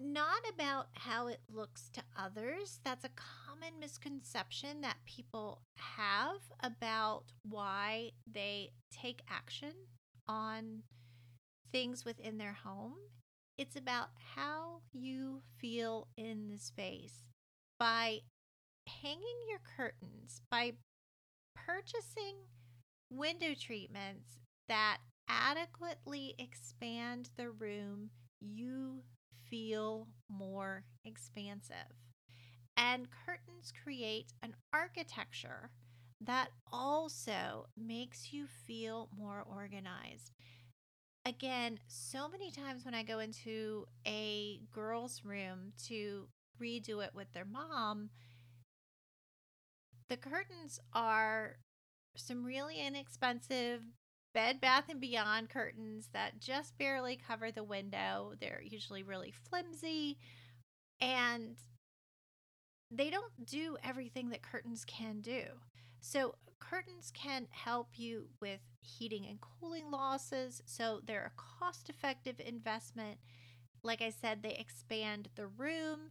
not 0.00 0.42
about 0.52 0.88
how 0.92 1.26
it 1.26 1.40
looks 1.52 1.90
to 1.94 2.02
others. 2.16 2.80
That's 2.84 3.04
a 3.04 3.10
common 3.16 3.80
misconception 3.80 4.80
that 4.82 4.96
people 5.06 5.62
have 5.76 6.40
about 6.62 7.24
why 7.42 8.12
they 8.32 8.70
take 8.92 9.22
action 9.28 9.72
on 10.28 10.82
things 11.72 12.04
within 12.04 12.38
their 12.38 12.56
home. 12.64 12.94
It's 13.56 13.76
about 13.76 14.08
how 14.36 14.82
you 14.92 15.42
feel 15.58 16.06
in 16.16 16.48
the 16.48 16.58
space. 16.58 17.28
By 17.80 18.20
hanging 19.02 19.38
your 19.48 19.60
curtains, 19.76 20.40
by 20.50 20.72
purchasing 21.54 22.36
window 23.10 23.54
treatments 23.58 24.38
that 24.68 24.98
adequately 25.28 26.34
expand 26.38 27.30
the 27.36 27.50
room 27.50 28.10
you 28.40 29.02
feel 29.50 30.08
more 30.28 30.84
expansive. 31.04 31.74
And 32.76 33.08
curtains 33.26 33.72
create 33.84 34.32
an 34.42 34.54
architecture 34.72 35.70
that 36.20 36.48
also 36.72 37.66
makes 37.76 38.32
you 38.32 38.46
feel 38.46 39.08
more 39.16 39.44
organized. 39.48 40.32
Again, 41.26 41.78
so 41.86 42.28
many 42.28 42.50
times 42.50 42.84
when 42.84 42.94
I 42.94 43.02
go 43.02 43.18
into 43.18 43.86
a 44.06 44.60
girl's 44.72 45.22
room 45.24 45.72
to 45.86 46.28
redo 46.60 47.04
it 47.04 47.10
with 47.14 47.32
their 47.32 47.44
mom, 47.44 48.10
the 50.08 50.16
curtains 50.16 50.80
are 50.94 51.56
some 52.16 52.44
really 52.44 52.80
inexpensive 52.80 53.82
Bed 54.34 54.60
Bath 54.60 54.84
and 54.88 55.00
Beyond 55.00 55.48
curtains 55.48 56.10
that 56.12 56.40
just 56.40 56.76
barely 56.78 57.16
cover 57.16 57.50
the 57.50 57.64
window. 57.64 58.34
They're 58.40 58.62
usually 58.62 59.02
really 59.02 59.32
flimsy 59.48 60.18
and 61.00 61.56
they 62.90 63.10
don't 63.10 63.46
do 63.46 63.76
everything 63.84 64.30
that 64.30 64.42
curtains 64.42 64.84
can 64.86 65.20
do. 65.20 65.44
So, 66.00 66.34
curtains 66.60 67.10
can 67.12 67.46
help 67.50 67.88
you 67.96 68.28
with 68.40 68.60
heating 68.80 69.26
and 69.26 69.38
cooling 69.40 69.90
losses. 69.90 70.62
So, 70.64 71.00
they're 71.04 71.32
a 71.36 71.40
cost 71.60 71.90
effective 71.90 72.40
investment. 72.44 73.18
Like 73.82 74.00
I 74.00 74.10
said, 74.10 74.42
they 74.42 74.54
expand 74.54 75.28
the 75.34 75.46
room. 75.46 76.10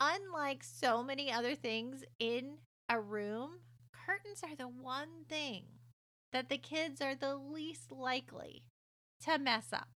Unlike 0.00 0.64
so 0.64 1.02
many 1.02 1.30
other 1.30 1.54
things 1.54 2.04
in 2.18 2.58
a 2.92 3.00
room, 3.00 3.52
curtains 4.06 4.42
are 4.44 4.54
the 4.54 4.68
one 4.68 5.24
thing 5.26 5.64
that 6.30 6.50
the 6.50 6.58
kids 6.58 7.00
are 7.00 7.14
the 7.14 7.36
least 7.36 7.90
likely 7.90 8.64
to 9.24 9.38
mess 9.38 9.68
up. 9.72 9.88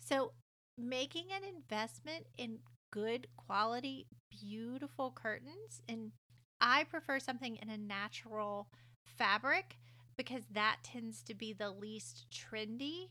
So, 0.00 0.32
making 0.78 1.26
an 1.30 1.42
investment 1.44 2.26
in 2.38 2.60
good 2.90 3.26
quality, 3.36 4.06
beautiful 4.30 5.12
curtains, 5.14 5.82
and 5.88 6.12
I 6.58 6.84
prefer 6.84 7.18
something 7.18 7.58
in 7.60 7.68
a 7.68 7.76
natural 7.76 8.68
fabric 9.04 9.76
because 10.16 10.44
that 10.52 10.78
tends 10.82 11.22
to 11.24 11.34
be 11.34 11.52
the 11.52 11.70
least 11.70 12.26
trendy. 12.32 13.08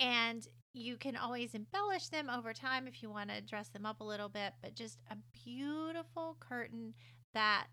And 0.00 0.46
you 0.72 0.96
can 0.96 1.16
always 1.16 1.54
embellish 1.54 2.08
them 2.08 2.30
over 2.30 2.54
time 2.54 2.86
if 2.86 3.02
you 3.02 3.10
want 3.10 3.28
to 3.28 3.42
dress 3.42 3.68
them 3.68 3.84
up 3.84 4.00
a 4.00 4.04
little 4.04 4.30
bit, 4.30 4.54
but 4.62 4.74
just 4.74 4.98
a 5.10 5.16
beautiful 5.44 6.38
curtain 6.40 6.94
that 7.34 7.68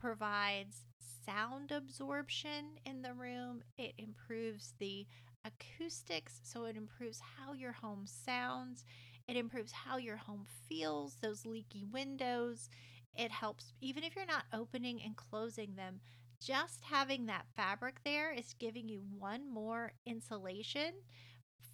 provides 0.00 0.84
sound 1.24 1.72
absorption 1.72 2.78
in 2.86 3.02
the 3.02 3.14
room. 3.14 3.62
It 3.76 3.94
improves 3.98 4.74
the 4.78 5.06
acoustics, 5.44 6.40
so 6.42 6.64
it 6.64 6.76
improves 6.76 7.20
how 7.36 7.52
your 7.52 7.72
home 7.72 8.06
sounds. 8.06 8.84
It 9.26 9.36
improves 9.36 9.72
how 9.72 9.98
your 9.98 10.16
home 10.16 10.46
feels, 10.68 11.16
those 11.16 11.44
leaky 11.46 11.84
windows. 11.84 12.68
It 13.16 13.30
helps, 13.30 13.72
even 13.80 14.04
if 14.04 14.14
you're 14.16 14.26
not 14.26 14.44
opening 14.52 15.00
and 15.02 15.16
closing 15.16 15.74
them, 15.76 16.00
just 16.40 16.80
having 16.82 17.26
that 17.26 17.46
fabric 17.56 17.96
there 18.04 18.32
is 18.32 18.54
giving 18.58 18.88
you 18.88 19.02
one 19.18 19.50
more 19.52 19.92
insulation 20.06 20.92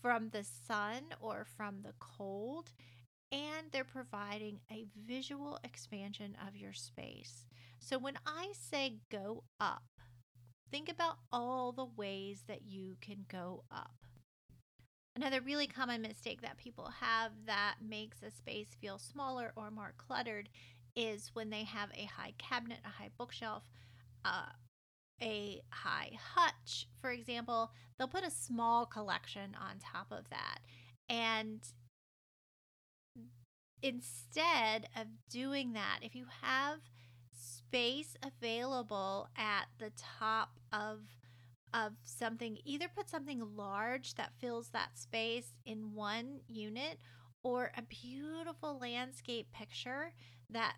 from 0.03 0.31
the 0.31 0.45
sun 0.45 1.03
or 1.21 1.45
from 1.57 1.83
the 1.83 1.95
cold. 1.99 2.73
And 3.33 3.67
they're 3.73 3.85
providing 3.85 4.61
a 4.71 4.87
visual 5.07 5.59
expansion 5.65 6.37
of 6.47 6.57
your 6.57 6.73
space. 6.73 7.47
So 7.81 7.99
when 7.99 8.17
I 8.27 8.53
say 8.53 8.99
go 9.11 9.45
up, 9.61 9.83
think 10.71 10.89
about 10.89 11.17
all 11.33 11.73
the 11.73 11.87
ways 11.97 12.45
that 12.49 12.63
you 12.63 12.97
can 13.01 13.25
go 13.29 13.65
up. 13.71 13.97
Another 15.17 15.41
really 15.41 15.67
common 15.67 16.03
mistake 16.03 16.43
that 16.43 16.57
people 16.57 16.91
have 17.01 17.33
that 17.47 17.77
makes 17.81 18.23
a 18.23 18.31
space 18.31 18.69
feel 18.81 18.99
smaller 18.99 19.53
or 19.57 19.71
more 19.71 19.95
cluttered 19.97 20.49
is 20.97 21.31
when 21.35 21.51
they 21.51 21.65
have 21.65 21.91
a 21.95 22.05
high 22.05 22.35
cabinet, 22.39 22.79
a 22.85 22.89
high 22.89 23.11
bookshelf, 23.17 23.65
uh, 24.25 24.47
a 25.23 25.61
high 25.71 26.11
hutch, 26.35 26.89
for 27.01 27.11
example, 27.11 27.71
they'll 27.97 28.09
put 28.09 28.25
a 28.25 28.31
small 28.31 28.87
collection 28.87 29.57
on 29.61 29.79
top 29.79 30.11
of 30.11 30.29
that. 30.31 30.59
And 31.09 31.61
instead 33.85 34.88
of 34.97 35.07
doing 35.29 35.75
that, 35.75 35.99
if 36.03 36.16
you 36.16 36.25
have 36.42 36.79
space 37.33 38.16
available 38.23 39.29
at 39.37 39.66
the 39.79 39.92
top 40.18 40.59
of 40.73 41.01
of 41.75 41.92
something, 42.05 42.57
either 42.64 42.87
put 42.88 43.11
something 43.11 43.42
large 43.57 44.14
that 44.14 44.33
fills 44.38 44.68
that 44.68 44.97
space 44.97 45.57
in 45.66 45.92
one 45.92 46.38
unit 46.47 46.99
or 47.42 47.73
a 47.77 47.83
beautiful 47.83 48.79
landscape 48.81 49.49
picture 49.53 50.12
that 50.51 50.77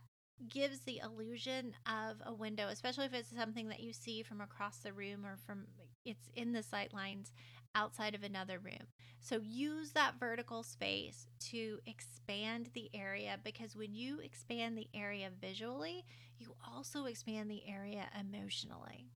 gives 0.48 0.80
the 0.80 0.98
illusion 1.04 1.74
of 1.86 2.16
a 2.24 2.32
window, 2.32 2.68
especially 2.68 3.04
if 3.04 3.12
it's 3.12 3.36
something 3.36 3.68
that 3.68 3.80
you 3.80 3.92
see 3.92 4.22
from 4.22 4.40
across 4.40 4.78
the 4.78 4.92
room 4.92 5.26
or 5.26 5.36
from 5.46 5.66
it's 6.06 6.30
in 6.34 6.52
the 6.52 6.62
sight 6.62 6.94
lines 6.94 7.32
outside 7.76 8.14
of 8.14 8.24
another 8.24 8.58
room. 8.58 8.88
So 9.20 9.40
use 9.44 9.90
that 9.92 10.18
vertical 10.18 10.62
space 10.62 11.28
to 11.50 11.78
expand 11.86 12.70
the 12.72 12.90
area 12.94 13.38
because 13.44 13.76
when 13.76 13.94
you 13.94 14.20
expand 14.20 14.76
the 14.76 14.88
area 14.94 15.30
visually, 15.40 16.04
you 16.38 16.54
also 16.74 17.04
expand 17.04 17.50
the 17.50 17.62
area 17.68 18.06
emotionally. 18.18 19.06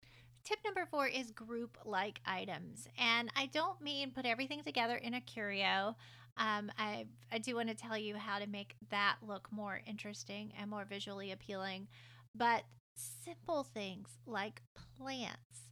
Tip 0.44 0.58
number 0.64 0.86
four 0.90 1.06
is 1.06 1.30
group 1.30 1.78
like 1.84 2.20
items. 2.26 2.88
And 2.98 3.30
I 3.36 3.46
don't 3.46 3.80
mean 3.80 4.10
put 4.10 4.26
everything 4.26 4.62
together 4.62 4.96
in 4.96 5.14
a 5.14 5.20
curio. 5.20 5.96
Um, 6.36 6.70
I, 6.78 7.06
I 7.30 7.38
do 7.38 7.56
want 7.56 7.68
to 7.68 7.74
tell 7.74 7.96
you 7.96 8.16
how 8.16 8.38
to 8.38 8.46
make 8.46 8.74
that 8.90 9.16
look 9.26 9.48
more 9.50 9.80
interesting 9.86 10.52
and 10.58 10.70
more 10.70 10.84
visually 10.84 11.32
appealing. 11.32 11.88
But 12.34 12.64
simple 12.94 13.64
things 13.64 14.08
like 14.26 14.62
plants 14.96 15.69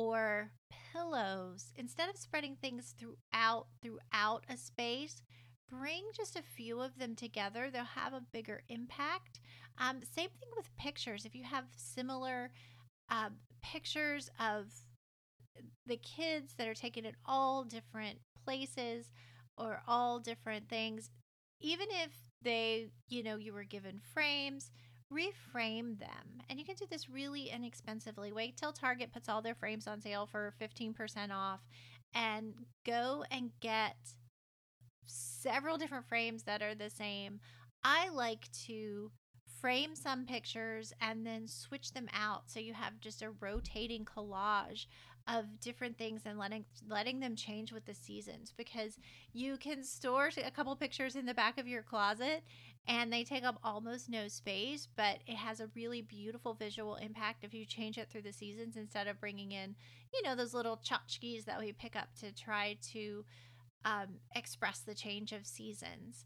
or 0.00 0.50
pillows, 0.92 1.72
instead 1.76 2.08
of 2.08 2.16
spreading 2.16 2.56
things 2.56 2.94
throughout 2.98 3.66
throughout 3.82 4.44
a 4.48 4.56
space, 4.56 5.22
bring 5.68 6.04
just 6.16 6.36
a 6.36 6.42
few 6.42 6.80
of 6.80 6.98
them 6.98 7.14
together. 7.14 7.70
They'll 7.70 7.84
have 7.84 8.14
a 8.14 8.24
bigger 8.32 8.62
impact. 8.68 9.40
Um, 9.78 10.00
same 10.02 10.30
thing 10.30 10.48
with 10.56 10.74
pictures. 10.76 11.24
If 11.24 11.34
you 11.34 11.44
have 11.44 11.64
similar 11.76 12.50
uh, 13.10 13.30
pictures 13.62 14.30
of 14.40 14.66
the 15.86 15.98
kids 15.98 16.54
that 16.56 16.68
are 16.68 16.74
taken 16.74 17.04
at 17.04 17.14
all 17.26 17.64
different 17.64 18.18
places, 18.44 19.12
or 19.58 19.82
all 19.86 20.18
different 20.18 20.68
things, 20.68 21.10
even 21.60 21.88
if 21.90 22.10
they, 22.42 22.88
you 23.08 23.22
know, 23.22 23.36
you 23.36 23.52
were 23.52 23.64
given 23.64 24.00
frames, 24.14 24.70
reframe 25.12 25.98
them. 25.98 26.42
And 26.48 26.58
you 26.58 26.64
can 26.64 26.76
do 26.76 26.86
this 26.90 27.08
really 27.08 27.50
inexpensively. 27.50 28.32
Wait 28.32 28.56
till 28.56 28.72
Target 28.72 29.12
puts 29.12 29.28
all 29.28 29.42
their 29.42 29.54
frames 29.54 29.86
on 29.86 30.00
sale 30.00 30.26
for 30.26 30.54
15% 30.60 31.30
off 31.32 31.60
and 32.14 32.54
go 32.84 33.24
and 33.30 33.50
get 33.60 33.96
several 35.06 35.76
different 35.76 36.08
frames 36.08 36.44
that 36.44 36.62
are 36.62 36.74
the 36.74 36.90
same. 36.90 37.40
I 37.82 38.08
like 38.10 38.50
to 38.66 39.10
frame 39.60 39.94
some 39.94 40.24
pictures 40.24 40.92
and 41.00 41.26
then 41.26 41.46
switch 41.46 41.92
them 41.92 42.08
out 42.14 42.44
so 42.46 42.60
you 42.60 42.72
have 42.72 42.98
just 43.00 43.22
a 43.22 43.30
rotating 43.40 44.04
collage 44.04 44.86
of 45.28 45.60
different 45.60 45.98
things 45.98 46.22
and 46.24 46.38
letting 46.38 46.64
letting 46.88 47.20
them 47.20 47.36
change 47.36 47.72
with 47.72 47.84
the 47.84 47.94
seasons 47.94 48.54
because 48.56 48.98
you 49.32 49.56
can 49.58 49.84
store 49.84 50.30
a 50.44 50.50
couple 50.50 50.74
pictures 50.74 51.14
in 51.14 51.26
the 51.26 51.34
back 51.34 51.58
of 51.58 51.68
your 51.68 51.82
closet 51.82 52.42
and 52.90 53.12
they 53.12 53.22
take 53.22 53.44
up 53.44 53.58
almost 53.62 54.10
no 54.10 54.28
space 54.28 54.88
but 54.96 55.18
it 55.26 55.36
has 55.36 55.60
a 55.60 55.70
really 55.76 56.02
beautiful 56.02 56.54
visual 56.54 56.96
impact 56.96 57.44
if 57.44 57.54
you 57.54 57.64
change 57.64 57.96
it 57.96 58.10
through 58.10 58.22
the 58.22 58.32
seasons 58.32 58.76
instead 58.76 59.06
of 59.06 59.20
bringing 59.20 59.52
in 59.52 59.74
you 60.12 60.22
know 60.22 60.34
those 60.34 60.52
little 60.52 60.76
tchotchkes 60.76 61.44
that 61.44 61.60
we 61.60 61.72
pick 61.72 61.94
up 61.96 62.08
to 62.18 62.34
try 62.34 62.76
to 62.92 63.24
um, 63.84 64.08
express 64.34 64.80
the 64.80 64.94
change 64.94 65.32
of 65.32 65.46
seasons 65.46 66.24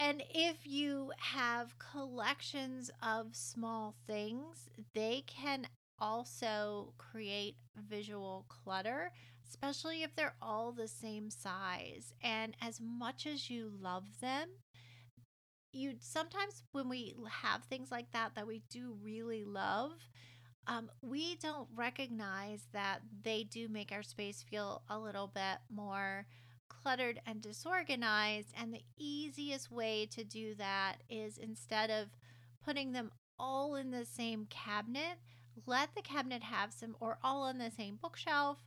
and 0.00 0.22
if 0.30 0.58
you 0.64 1.10
have 1.18 1.74
collections 1.78 2.90
of 3.02 3.34
small 3.34 3.96
things, 4.06 4.68
they 4.94 5.24
can 5.26 5.66
also 5.98 6.92
create 6.98 7.56
visual 7.76 8.46
clutter, 8.48 9.10
especially 9.48 10.04
if 10.04 10.14
they're 10.14 10.36
all 10.40 10.70
the 10.70 10.86
same 10.86 11.30
size. 11.30 12.12
And 12.22 12.56
as 12.62 12.80
much 12.80 13.26
as 13.26 13.50
you 13.50 13.72
love 13.80 14.04
them, 14.20 14.50
you 15.72 15.94
sometimes 16.00 16.62
when 16.72 16.88
we 16.88 17.14
have 17.30 17.64
things 17.64 17.90
like 17.90 18.10
that 18.12 18.34
that 18.34 18.46
we 18.46 18.62
do 18.70 18.96
really 19.02 19.44
love, 19.44 19.92
um, 20.66 20.90
we 21.00 21.36
don't 21.36 21.68
recognize 21.74 22.68
that 22.72 23.00
they 23.22 23.44
do 23.44 23.68
make 23.68 23.90
our 23.92 24.02
space 24.02 24.44
feel 24.48 24.82
a 24.88 24.98
little 24.98 25.26
bit 25.26 25.58
more 25.70 26.26
cluttered 26.68 27.20
and 27.26 27.40
disorganized. 27.40 28.52
And 28.56 28.72
the 28.72 28.82
easiest 28.98 29.70
way 29.70 30.06
to 30.12 30.24
do 30.24 30.54
that 30.56 30.96
is 31.08 31.38
instead 31.38 31.90
of 31.90 32.08
putting 32.64 32.92
them 32.92 33.10
all 33.38 33.76
in 33.76 33.90
the 33.90 34.04
same 34.04 34.46
cabinet, 34.50 35.18
let 35.66 35.94
the 35.94 36.02
cabinet 36.02 36.42
have 36.42 36.72
some, 36.72 36.96
or 37.00 37.18
all 37.22 37.42
on 37.44 37.58
the 37.58 37.70
same 37.70 37.98
bookshelf. 38.00 38.58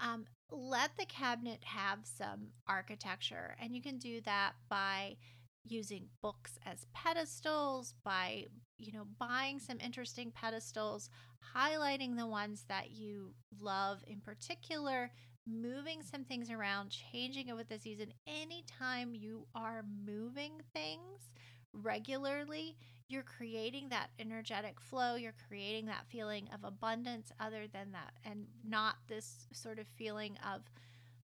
Um, 0.00 0.24
let 0.50 0.96
the 0.98 1.06
cabinet 1.06 1.62
have 1.64 2.00
some 2.04 2.48
architecture. 2.66 3.56
And 3.60 3.74
you 3.74 3.82
can 3.82 3.98
do 3.98 4.20
that 4.22 4.52
by 4.68 5.16
using 5.64 6.08
books 6.20 6.58
as 6.66 6.86
pedestals, 6.92 7.94
by, 8.04 8.46
you 8.78 8.92
know, 8.92 9.06
buying 9.18 9.58
some 9.58 9.78
interesting 9.80 10.32
pedestals, 10.32 11.08
highlighting 11.54 12.16
the 12.16 12.26
ones 12.26 12.64
that 12.68 12.90
you 12.90 13.34
love 13.60 14.02
in 14.06 14.20
particular, 14.20 15.10
moving 15.46 16.02
some 16.02 16.24
things 16.24 16.50
around, 16.50 16.90
changing 16.90 17.48
it 17.48 17.56
with 17.56 17.68
the 17.68 17.78
season. 17.78 18.12
Anytime 18.26 19.14
you 19.14 19.46
are 19.54 19.84
moving 20.06 20.52
things 20.72 21.30
regularly, 21.72 22.76
you're 23.08 23.22
creating 23.22 23.88
that 23.90 24.10
energetic 24.18 24.80
flow, 24.80 25.16
you're 25.16 25.34
creating 25.48 25.86
that 25.86 26.06
feeling 26.08 26.48
of 26.54 26.64
abundance 26.64 27.30
other 27.40 27.66
than 27.72 27.92
that 27.92 28.12
and 28.24 28.46
not 28.66 28.96
this 29.08 29.46
sort 29.52 29.78
of 29.78 29.86
feeling 29.86 30.38
of 30.52 30.62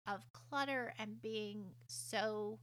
of 0.06 0.30
clutter 0.32 0.92
and 0.98 1.22
being 1.22 1.64
so 1.86 2.58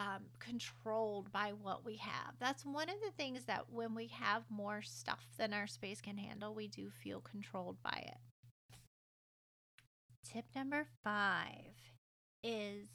um, 0.00 0.22
controlled 0.38 1.30
by 1.30 1.52
what 1.62 1.84
we 1.84 1.96
have. 1.96 2.34
That's 2.40 2.64
one 2.64 2.88
of 2.88 2.96
the 3.04 3.12
things 3.18 3.44
that 3.44 3.66
when 3.70 3.94
we 3.94 4.06
have 4.06 4.44
more 4.48 4.80
stuff 4.80 5.26
than 5.36 5.52
our 5.52 5.66
space 5.66 6.00
can 6.00 6.16
handle, 6.16 6.54
we 6.54 6.68
do 6.68 6.88
feel 6.88 7.20
controlled 7.20 7.76
by 7.82 8.04
it. 8.06 8.16
Tip 10.26 10.46
number 10.56 10.86
five 11.04 11.74
is 12.42 12.88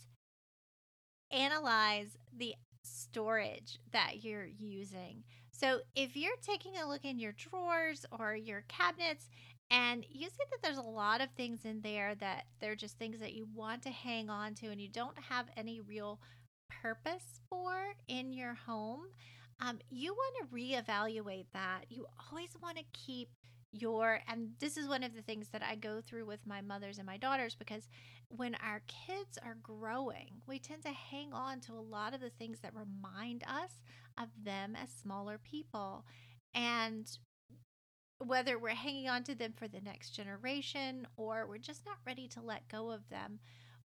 analyze 1.31 2.17
the 2.35 2.55
storage 2.83 3.77
that 3.91 4.23
you're 4.23 4.47
using. 4.47 5.23
So 5.51 5.81
if 5.95 6.17
you're 6.17 6.31
taking 6.41 6.75
a 6.77 6.87
look 6.87 7.05
in 7.05 7.19
your 7.19 7.33
drawers 7.33 8.05
or 8.17 8.35
your 8.35 8.63
cabinets 8.67 9.29
and 9.69 10.05
you 10.09 10.27
see 10.27 10.43
that 10.49 10.61
there's 10.63 10.77
a 10.77 10.81
lot 10.81 11.21
of 11.21 11.29
things 11.31 11.65
in 11.65 11.81
there 11.81 12.15
that 12.15 12.45
they're 12.59 12.75
just 12.75 12.97
things 12.97 13.19
that 13.19 13.33
you 13.33 13.47
want 13.53 13.83
to 13.83 13.89
hang 13.89 14.29
on 14.29 14.55
to 14.55 14.67
and 14.67 14.81
you 14.81 14.89
don't 14.89 15.17
have 15.17 15.47
any 15.55 15.81
real 15.81 16.19
purpose 16.69 17.39
for 17.49 17.93
in 18.07 18.33
your 18.33 18.53
home, 18.53 19.03
um, 19.59 19.79
you 19.89 20.13
want 20.13 20.35
to 20.41 20.55
reevaluate 20.55 21.45
that. 21.53 21.85
You 21.89 22.05
always 22.31 22.55
want 22.61 22.77
to 22.77 22.83
keep 22.93 23.29
your 23.71 24.21
and 24.27 24.51
this 24.59 24.77
is 24.77 24.87
one 24.87 25.03
of 25.03 25.13
the 25.13 25.21
things 25.21 25.49
that 25.49 25.61
I 25.61 25.75
go 25.75 25.99
through 25.99 26.25
with 26.25 26.39
my 26.47 26.61
mothers 26.61 26.97
and 26.97 27.05
my 27.05 27.17
daughters 27.17 27.55
because 27.55 27.89
when 28.29 28.55
our 28.55 28.81
kids 28.87 29.37
are 29.43 29.57
growing, 29.61 30.41
we 30.47 30.59
tend 30.59 30.83
to 30.83 30.89
hang 30.89 31.33
on 31.33 31.59
to 31.61 31.73
a 31.73 31.81
lot 31.81 32.13
of 32.13 32.21
the 32.21 32.29
things 32.29 32.59
that 32.61 32.73
remind 32.73 33.43
us 33.43 33.81
of 34.17 34.29
them 34.43 34.75
as 34.81 34.89
smaller 34.89 35.37
people. 35.37 36.05
And 36.53 37.09
whether 38.19 38.57
we're 38.57 38.69
hanging 38.69 39.09
on 39.09 39.23
to 39.23 39.35
them 39.35 39.53
for 39.55 39.67
the 39.67 39.81
next 39.81 40.11
generation 40.11 41.05
or 41.17 41.45
we're 41.47 41.57
just 41.57 41.85
not 41.85 41.97
ready 42.05 42.27
to 42.29 42.41
let 42.41 42.67
go 42.69 42.89
of 42.91 43.07
them, 43.09 43.39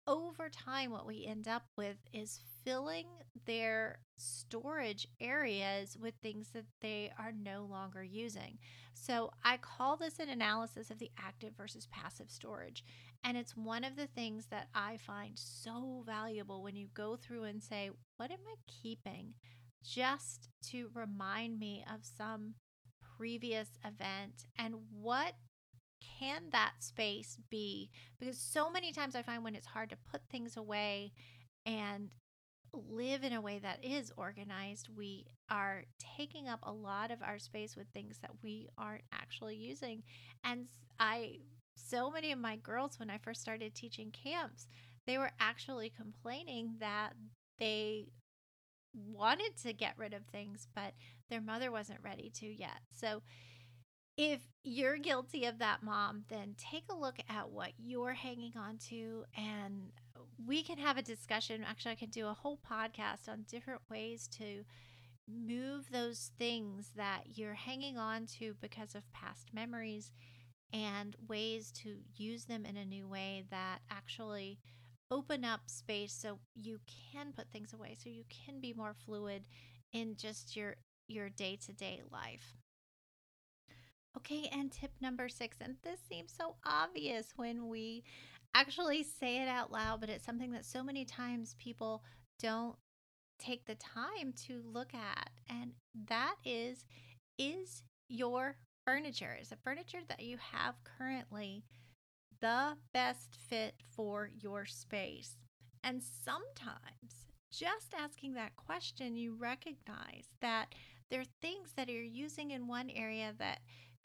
over 0.09 0.49
time, 0.49 0.89
what 0.89 1.05
we 1.05 1.25
end 1.27 1.47
up 1.47 1.63
with 1.77 1.97
is 2.11 2.41
filling 2.65 3.05
their 3.45 3.99
storage 4.17 5.07
areas 5.21 5.95
with 6.01 6.15
things 6.15 6.49
that 6.53 6.65
they 6.81 7.11
are 7.19 7.31
no 7.31 7.65
longer 7.69 8.03
using. 8.03 8.57
So 8.95 9.31
I 9.43 9.57
call 9.57 9.97
this 9.97 10.17
an 10.17 10.29
analysis 10.29 10.89
of 10.89 10.97
the 10.97 11.11
active 11.17 11.53
versus 11.55 11.87
passive 11.91 12.31
storage. 12.31 12.83
And 13.23 13.37
it's 13.37 13.55
one 13.55 13.83
of 13.83 13.95
the 13.95 14.07
things 14.07 14.47
that 14.47 14.67
I 14.73 14.97
find 14.97 15.33
so 15.35 16.03
valuable 16.05 16.63
when 16.63 16.75
you 16.75 16.87
go 16.95 17.15
through 17.15 17.43
and 17.43 17.61
say, 17.61 17.91
What 18.17 18.31
am 18.31 18.39
I 18.47 18.55
keeping? 18.81 19.35
Just 19.83 20.49
to 20.71 20.89
remind 20.93 21.59
me 21.59 21.85
of 21.93 21.99
some 22.03 22.55
previous 23.15 23.69
event 23.85 24.45
and 24.57 24.75
what 24.91 25.33
can 26.19 26.43
that 26.51 26.73
space 26.79 27.37
be? 27.49 27.89
Because 28.19 28.37
so 28.37 28.69
many 28.69 28.91
times 28.91 29.15
I 29.15 29.21
find 29.21 29.43
when 29.43 29.55
it's 29.55 29.67
hard 29.67 29.89
to 29.89 29.97
put 30.11 30.21
things 30.29 30.57
away 30.57 31.13
and 31.65 32.09
live 32.73 33.23
in 33.23 33.33
a 33.33 33.41
way 33.41 33.59
that 33.59 33.83
is 33.83 34.11
organized, 34.15 34.89
we 34.95 35.25
are 35.49 35.83
taking 36.17 36.47
up 36.47 36.59
a 36.63 36.71
lot 36.71 37.11
of 37.11 37.21
our 37.21 37.39
space 37.39 37.75
with 37.75 37.87
things 37.87 38.19
that 38.21 38.31
we 38.43 38.69
aren't 38.77 39.03
actually 39.11 39.55
using. 39.55 40.03
And 40.43 40.67
I, 40.99 41.39
so 41.75 42.11
many 42.11 42.31
of 42.31 42.39
my 42.39 42.57
girls, 42.57 42.99
when 42.99 43.09
I 43.09 43.17
first 43.17 43.41
started 43.41 43.73
teaching 43.73 44.11
camps, 44.11 44.67
they 45.07 45.17
were 45.17 45.31
actually 45.39 45.89
complaining 45.89 46.75
that 46.79 47.13
they 47.57 48.07
wanted 48.93 49.55
to 49.63 49.73
get 49.73 49.97
rid 49.97 50.13
of 50.13 50.25
things, 50.25 50.67
but 50.75 50.93
their 51.29 51.41
mother 51.41 51.71
wasn't 51.71 51.99
ready 52.03 52.31
to 52.35 52.45
yet. 52.45 52.81
So, 52.91 53.21
if 54.21 54.41
you're 54.65 54.97
guilty 54.97 55.45
of 55.45 55.59
that, 55.59 55.81
mom, 55.81 56.25
then 56.27 56.53
take 56.57 56.83
a 56.91 56.95
look 56.95 57.19
at 57.29 57.51
what 57.51 57.71
you're 57.77 58.11
hanging 58.11 58.51
on 58.57 58.77
to 58.89 59.23
and 59.37 59.93
we 60.45 60.61
can 60.61 60.77
have 60.77 60.97
a 60.97 61.01
discussion. 61.01 61.63
Actually, 61.65 61.93
I 61.93 61.95
can 61.95 62.09
do 62.09 62.27
a 62.27 62.33
whole 62.33 62.59
podcast 62.69 63.29
on 63.29 63.45
different 63.47 63.79
ways 63.89 64.27
to 64.37 64.65
move 65.25 65.85
those 65.89 66.31
things 66.37 66.91
that 66.97 67.21
you're 67.35 67.53
hanging 67.53 67.97
on 67.97 68.25
to 68.39 68.57
because 68.59 68.93
of 68.93 69.09
past 69.13 69.53
memories 69.53 70.11
and 70.73 71.15
ways 71.29 71.71
to 71.83 71.99
use 72.17 72.43
them 72.43 72.65
in 72.65 72.75
a 72.75 72.83
new 72.83 73.07
way 73.07 73.45
that 73.51 73.79
actually 73.89 74.59
open 75.09 75.45
up 75.45 75.61
space 75.67 76.11
so 76.11 76.39
you 76.55 76.79
can 77.13 77.31
put 77.31 77.49
things 77.51 77.71
away 77.71 77.95
so 77.97 78.09
you 78.09 78.25
can 78.29 78.59
be 78.59 78.73
more 78.73 78.93
fluid 79.05 79.43
in 79.93 80.17
just 80.17 80.57
your 80.57 80.75
your 81.07 81.29
day-to-day 81.29 82.01
life. 82.11 82.58
Okay, 84.17 84.49
and 84.51 84.71
tip 84.71 84.91
number 85.01 85.29
six, 85.29 85.57
and 85.61 85.75
this 85.83 85.99
seems 86.09 86.33
so 86.35 86.55
obvious 86.65 87.33
when 87.35 87.67
we 87.67 88.03
actually 88.55 89.03
say 89.03 89.41
it 89.41 89.47
out 89.47 89.71
loud, 89.71 90.01
but 90.01 90.09
it's 90.09 90.25
something 90.25 90.51
that 90.51 90.65
so 90.65 90.83
many 90.83 91.05
times 91.05 91.55
people 91.59 92.03
don't 92.39 92.75
take 93.37 93.65
the 93.65 93.75
time 93.75 94.33
to 94.47 94.61
look 94.65 94.93
at. 94.93 95.29
And 95.49 95.71
that 96.07 96.35
is 96.43 96.85
is 97.37 97.83
your 98.09 98.57
furniture, 98.85 99.37
is 99.39 99.49
the 99.49 99.55
furniture 99.63 100.01
that 100.07 100.21
you 100.21 100.37
have 100.37 100.75
currently 100.83 101.63
the 102.41 102.73
best 102.93 103.37
fit 103.47 103.75
for 103.95 104.29
your 104.41 104.65
space? 104.65 105.37
And 105.83 106.01
sometimes 106.03 107.27
just 107.51 107.93
asking 107.97 108.33
that 108.33 108.55
question, 108.55 109.15
you 109.15 109.35
recognize 109.35 110.25
that 110.41 110.73
there 111.09 111.21
are 111.21 111.41
things 111.41 111.71
that 111.75 111.89
you're 111.89 112.03
using 112.03 112.51
in 112.51 112.67
one 112.67 112.89
area 112.89 113.33
that 113.39 113.59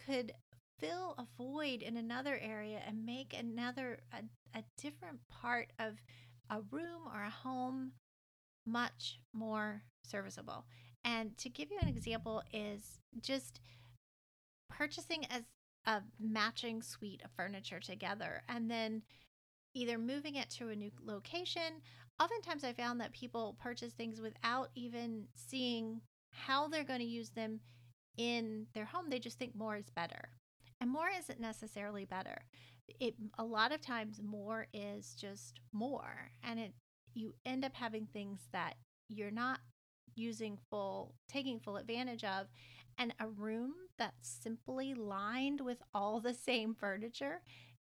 could 0.07 0.33
fill 0.79 1.15
a 1.19 1.27
void 1.39 1.83
in 1.83 1.97
another 1.97 2.39
area 2.41 2.81
and 2.87 3.07
make 3.07 3.35
another 3.39 4.01
a, 4.13 4.59
a 4.59 4.63
different 4.81 5.19
part 5.29 5.73
of 5.79 5.95
a 6.51 6.61
room 6.71 7.03
or 7.13 7.23
a 7.23 7.31
home 7.31 7.93
much 8.67 9.19
more 9.33 9.83
serviceable. 10.05 10.65
And 11.05 11.37
to 11.39 11.49
give 11.49 11.71
you 11.71 11.79
an 11.81 11.89
example 11.89 12.43
is 12.53 12.99
just 13.21 13.61
purchasing 14.71 15.27
as 15.31 15.43
a 15.87 16.03
matching 16.19 16.83
suite 16.83 17.23
of 17.25 17.31
furniture 17.37 17.81
together 17.81 18.43
and 18.49 18.71
then 18.71 19.03
either 19.75 19.99
moving 19.99 20.37
it 20.37 20.49
to 20.49 20.69
a 20.69 20.77
new 20.77 20.91
location. 21.05 21.83
Oftentimes 22.21 22.65
I 22.65 22.73
found 22.73 23.01
that 23.01 23.13
people 23.13 23.57
purchase 23.61 23.93
things 23.93 24.21
without 24.21 24.71
even 24.75 25.25
seeing 25.35 26.01
how 26.31 26.69
they're 26.69 26.85
going 26.85 27.01
to 27.01 27.07
use 27.07 27.31
them 27.31 27.61
in 28.17 28.67
their 28.75 28.85
home, 28.85 29.11
they 29.11 29.19
just 29.19 29.39
think 29.39 29.55
more 29.55 29.77
is 29.77 29.91
better. 29.91 30.29
And 30.81 30.91
more 30.91 31.09
isn't 31.17 31.41
necessarily 31.41 32.05
better. 32.05 32.37
It 33.01 33.15
a 33.39 33.45
lot 33.45 33.73
of 33.73 33.81
times 33.81 34.21
more 34.23 34.67
is 34.75 35.15
just 35.15 35.61
more 35.73 36.31
and 36.43 36.61
it 36.61 36.73
you 37.15 37.33
end 37.47 37.65
up 37.65 37.75
having 37.75 38.07
things 38.13 38.41
that 38.53 38.75
you're 39.09 39.31
not 39.31 39.61
using 40.17 40.59
full 40.69 41.15
taking 41.27 41.59
full 41.59 41.79
advantage 41.79 42.25
of 42.25 42.49
and 42.99 43.15
a 43.21 43.29
room 43.29 43.73
that's 43.99 44.29
simply 44.29 44.93
lined 44.93 45.63
with 45.63 45.79
all 45.95 46.21
the 46.21 46.35
same 46.35 46.75
furniture 46.75 47.41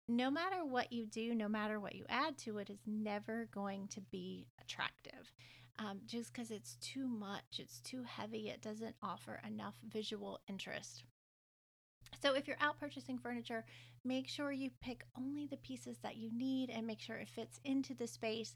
no 0.08 0.30
matter 0.30 0.64
what 0.64 0.92
you 0.92 1.06
do, 1.06 1.34
no 1.34 1.48
matter 1.48 1.80
what 1.80 1.96
you 1.96 2.06
add 2.10 2.38
to 2.40 2.60
it, 2.60 2.70
is 2.70 2.80
never 2.86 3.48
going 3.52 3.88
to 3.90 4.02
be 4.12 4.48
attractive 4.62 5.32
um, 5.80 6.00
just 6.06 6.32
because 6.34 6.52
it's 6.52 6.76
too 6.76 7.08
much, 7.08 7.60
it's 7.60 7.80
too 7.82 8.04
heavy, 8.04 8.50
it 8.50 8.62
doesn't 8.62 8.96
offer 9.02 9.42
enough 9.46 9.76
visual 9.90 10.40
interest. 10.48 11.04
So, 12.22 12.34
if 12.34 12.48
you're 12.48 12.58
out 12.62 12.80
purchasing 12.80 13.18
furniture, 13.18 13.66
make 14.04 14.28
sure 14.28 14.52
you 14.52 14.70
pick 14.82 15.04
only 15.18 15.48
the 15.48 15.58
pieces 15.58 15.98
that 16.02 16.16
you 16.16 16.30
need 16.32 16.70
and 16.70 16.88
make 16.88 17.02
sure 17.02 17.18
it 17.18 17.28
fits 17.28 17.60
into 17.66 17.94
the 17.94 18.08
space. 18.08 18.56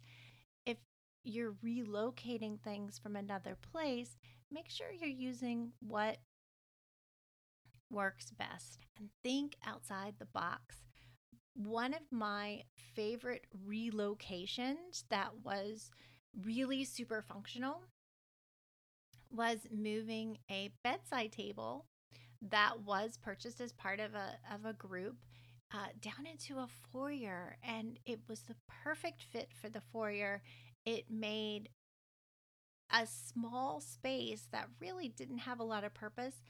If 0.66 0.78
you're 1.24 1.56
relocating 1.66 2.60
things 2.62 2.98
from 2.98 3.16
another 3.16 3.58
place, 3.72 4.18
make 4.52 4.70
sure 4.70 4.88
you're 4.92 5.10
using 5.10 5.74
what 5.80 6.18
works 7.92 8.32
best 8.32 8.86
and 8.98 9.10
think 9.24 9.56
outside 9.66 10.16
the 10.20 10.26
box. 10.26 10.78
One 11.56 11.94
of 11.94 12.12
my 12.12 12.64
favorite 12.96 13.46
relocations 13.68 15.04
that 15.10 15.32
was 15.44 15.92
really 16.44 16.84
super 16.84 17.22
functional 17.22 17.82
was 19.32 19.60
moving 19.72 20.38
a 20.50 20.72
bedside 20.84 21.32
table 21.32 21.86
that 22.42 22.82
was 22.84 23.18
purchased 23.22 23.62
as 23.62 23.74
part 23.74 24.00
of 24.00 24.16
a 24.16 24.38
of 24.54 24.66
a 24.66 24.74
group 24.74 25.18
uh, 25.74 25.88
down 26.02 26.26
into 26.26 26.58
a 26.58 26.68
foyer, 26.92 27.58
and 27.64 28.00
it 28.06 28.20
was 28.28 28.42
the 28.42 28.56
perfect 28.84 29.24
fit 29.32 29.52
for 29.62 29.70
the 29.70 29.82
foyer. 29.82 30.42
It 30.86 31.06
made 31.10 31.70
a 32.92 33.06
small 33.06 33.80
space 33.80 34.48
that 34.52 34.68
really 34.80 35.10
didn't 35.10 35.40
have 35.40 35.60
a 35.60 35.64
lot 35.64 35.84
of 35.84 35.94
purpose, 35.94 36.42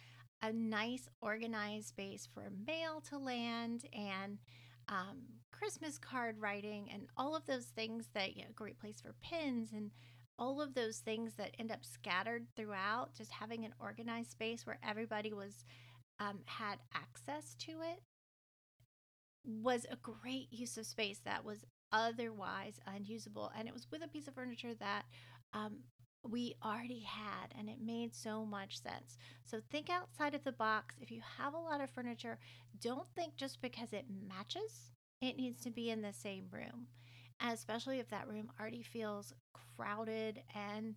a 0.42 0.54
nice 0.54 1.10
organized 1.22 1.88
space 1.88 2.30
for 2.34 2.50
mail 2.66 3.02
to 3.10 3.18
land 3.18 3.86
and 3.92 4.38
um, 4.90 5.22
Christmas 5.52 5.98
card 5.98 6.38
writing 6.40 6.90
and 6.92 7.04
all 7.16 7.36
of 7.36 7.46
those 7.46 7.66
things 7.66 8.10
that, 8.14 8.36
you 8.36 8.44
know, 8.44 8.50
great 8.56 8.80
place 8.80 9.00
for 9.02 9.16
pins 9.22 9.72
and 9.74 9.92
all 10.38 10.62
of 10.62 10.74
those 10.74 11.00
things 11.00 11.34
that 11.36 11.56
end 11.60 11.72
up 11.72 11.84
scattered 11.84 12.48
throughout, 12.56 13.14
just 13.14 13.32
having 13.32 13.66
an 13.66 13.74
organized 13.80 14.32
space 14.32 14.66
where 14.66 14.80
everybody 14.88 15.34
was 15.34 15.66
um, 16.20 16.40
had 16.46 16.80
access 16.94 17.56
to 17.60 17.72
it 17.72 18.02
was 19.46 19.86
a 19.90 19.98
great 19.98 20.48
use 20.52 20.78
of 20.78 20.86
space 20.86 21.20
that 21.26 21.44
was 21.44 21.66
otherwise 21.92 22.80
unusable. 22.88 23.52
And 23.58 23.68
it 23.68 23.74
was 23.74 23.88
with 23.92 24.04
a 24.04 24.08
piece 24.08 24.28
of 24.28 24.36
furniture 24.36 24.74
that 24.80 25.04
um, 25.54 25.80
we 26.24 26.56
already 26.64 27.02
had, 27.02 27.54
and 27.58 27.70
it 27.70 27.80
made 27.82 28.14
so 28.14 28.46
much 28.46 28.82
sense. 28.82 29.18
So 29.46 29.62
think 29.72 29.90
outside 29.90 30.34
of 30.36 30.44
the 30.44 30.52
box. 30.52 30.96
If 31.02 31.12
you 31.12 31.22
have 31.38 31.54
a 31.54 31.60
lot 31.60 31.82
of 31.82 31.90
furniture, 31.90 32.38
don't 32.82 33.08
think 33.16 33.36
just 33.36 33.62
because 33.62 33.94
it 33.94 34.06
matches, 34.28 34.92
it 35.22 35.38
needs 35.38 35.62
to 35.64 35.72
be 35.72 35.90
in 35.90 36.02
the 36.02 36.14
same 36.14 36.46
room. 36.52 36.88
Especially 37.42 38.00
if 38.00 38.10
that 38.10 38.28
room 38.28 38.52
already 38.60 38.84
feels 38.84 39.34
crowded 39.78 40.42
and 40.54 40.96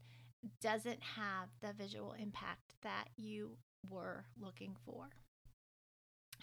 doesn't 0.60 1.02
have 1.02 1.48
the 1.60 1.72
visual 1.72 2.14
impact 2.20 2.74
that 2.82 3.08
you 3.16 3.56
were 3.88 4.24
looking 4.40 4.74
for. 4.84 5.10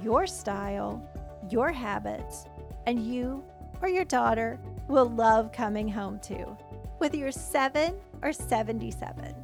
your 0.02 0.26
style, 0.26 1.06
your 1.50 1.70
habits, 1.70 2.46
and 2.86 3.06
you 3.06 3.44
or 3.82 3.90
your 3.90 4.06
daughter 4.06 4.58
will 4.88 5.10
love 5.10 5.52
coming 5.52 5.86
home 5.86 6.18
to, 6.20 6.56
whether 6.96 7.18
you're 7.18 7.30
seven 7.30 7.94
or 8.22 8.32
77. 8.32 9.34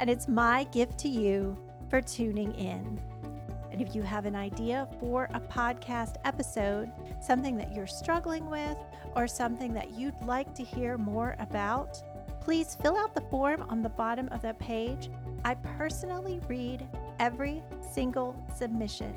And 0.00 0.08
it's 0.08 0.26
my 0.26 0.64
gift 0.72 0.98
to 1.00 1.08
you 1.10 1.54
for 1.90 2.00
tuning 2.00 2.54
in. 2.54 2.98
If 3.80 3.94
you 3.94 4.02
have 4.02 4.26
an 4.26 4.36
idea 4.36 4.86
for 5.00 5.26
a 5.32 5.40
podcast 5.40 6.16
episode, 6.26 6.92
something 7.18 7.56
that 7.56 7.74
you're 7.74 7.86
struggling 7.86 8.50
with, 8.50 8.76
or 9.16 9.26
something 9.26 9.72
that 9.72 9.92
you'd 9.92 10.20
like 10.26 10.54
to 10.56 10.62
hear 10.62 10.98
more 10.98 11.34
about, 11.38 12.02
please 12.42 12.74
fill 12.82 12.94
out 12.98 13.14
the 13.14 13.22
form 13.22 13.64
on 13.70 13.80
the 13.80 13.88
bottom 13.88 14.28
of 14.32 14.42
the 14.42 14.52
page. 14.52 15.08
I 15.46 15.54
personally 15.54 16.42
read 16.46 16.86
every 17.18 17.62
single 17.90 18.36
submission. 18.54 19.14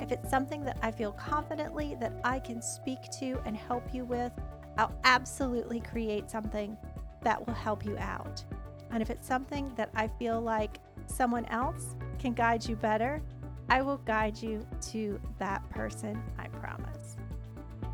If 0.00 0.12
it's 0.12 0.30
something 0.30 0.64
that 0.64 0.78
I 0.80 0.92
feel 0.92 1.12
confidently 1.12 1.94
that 2.00 2.14
I 2.24 2.38
can 2.38 2.62
speak 2.62 3.02
to 3.18 3.38
and 3.44 3.54
help 3.54 3.92
you 3.92 4.06
with, 4.06 4.32
I'll 4.78 4.94
absolutely 5.04 5.80
create 5.80 6.30
something 6.30 6.74
that 7.20 7.46
will 7.46 7.52
help 7.52 7.84
you 7.84 7.98
out. 7.98 8.42
And 8.92 9.02
if 9.02 9.10
it's 9.10 9.28
something 9.28 9.70
that 9.76 9.90
I 9.94 10.08
feel 10.08 10.40
like 10.40 10.78
someone 11.06 11.44
else 11.46 11.96
can 12.18 12.32
guide 12.32 12.66
you 12.66 12.76
better, 12.76 13.20
I 13.70 13.82
will 13.82 13.98
guide 13.98 14.42
you 14.42 14.66
to 14.90 15.20
that 15.38 15.68
person, 15.70 16.20
I 16.38 16.48
promise. 16.48 17.16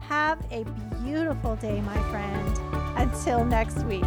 Have 0.01 0.41
a 0.51 0.65
beautiful 1.05 1.55
day, 1.57 1.83
my 1.83 1.99
friend. 2.11 2.59
Until 2.97 3.45
next 3.45 3.85
week. 3.85 4.03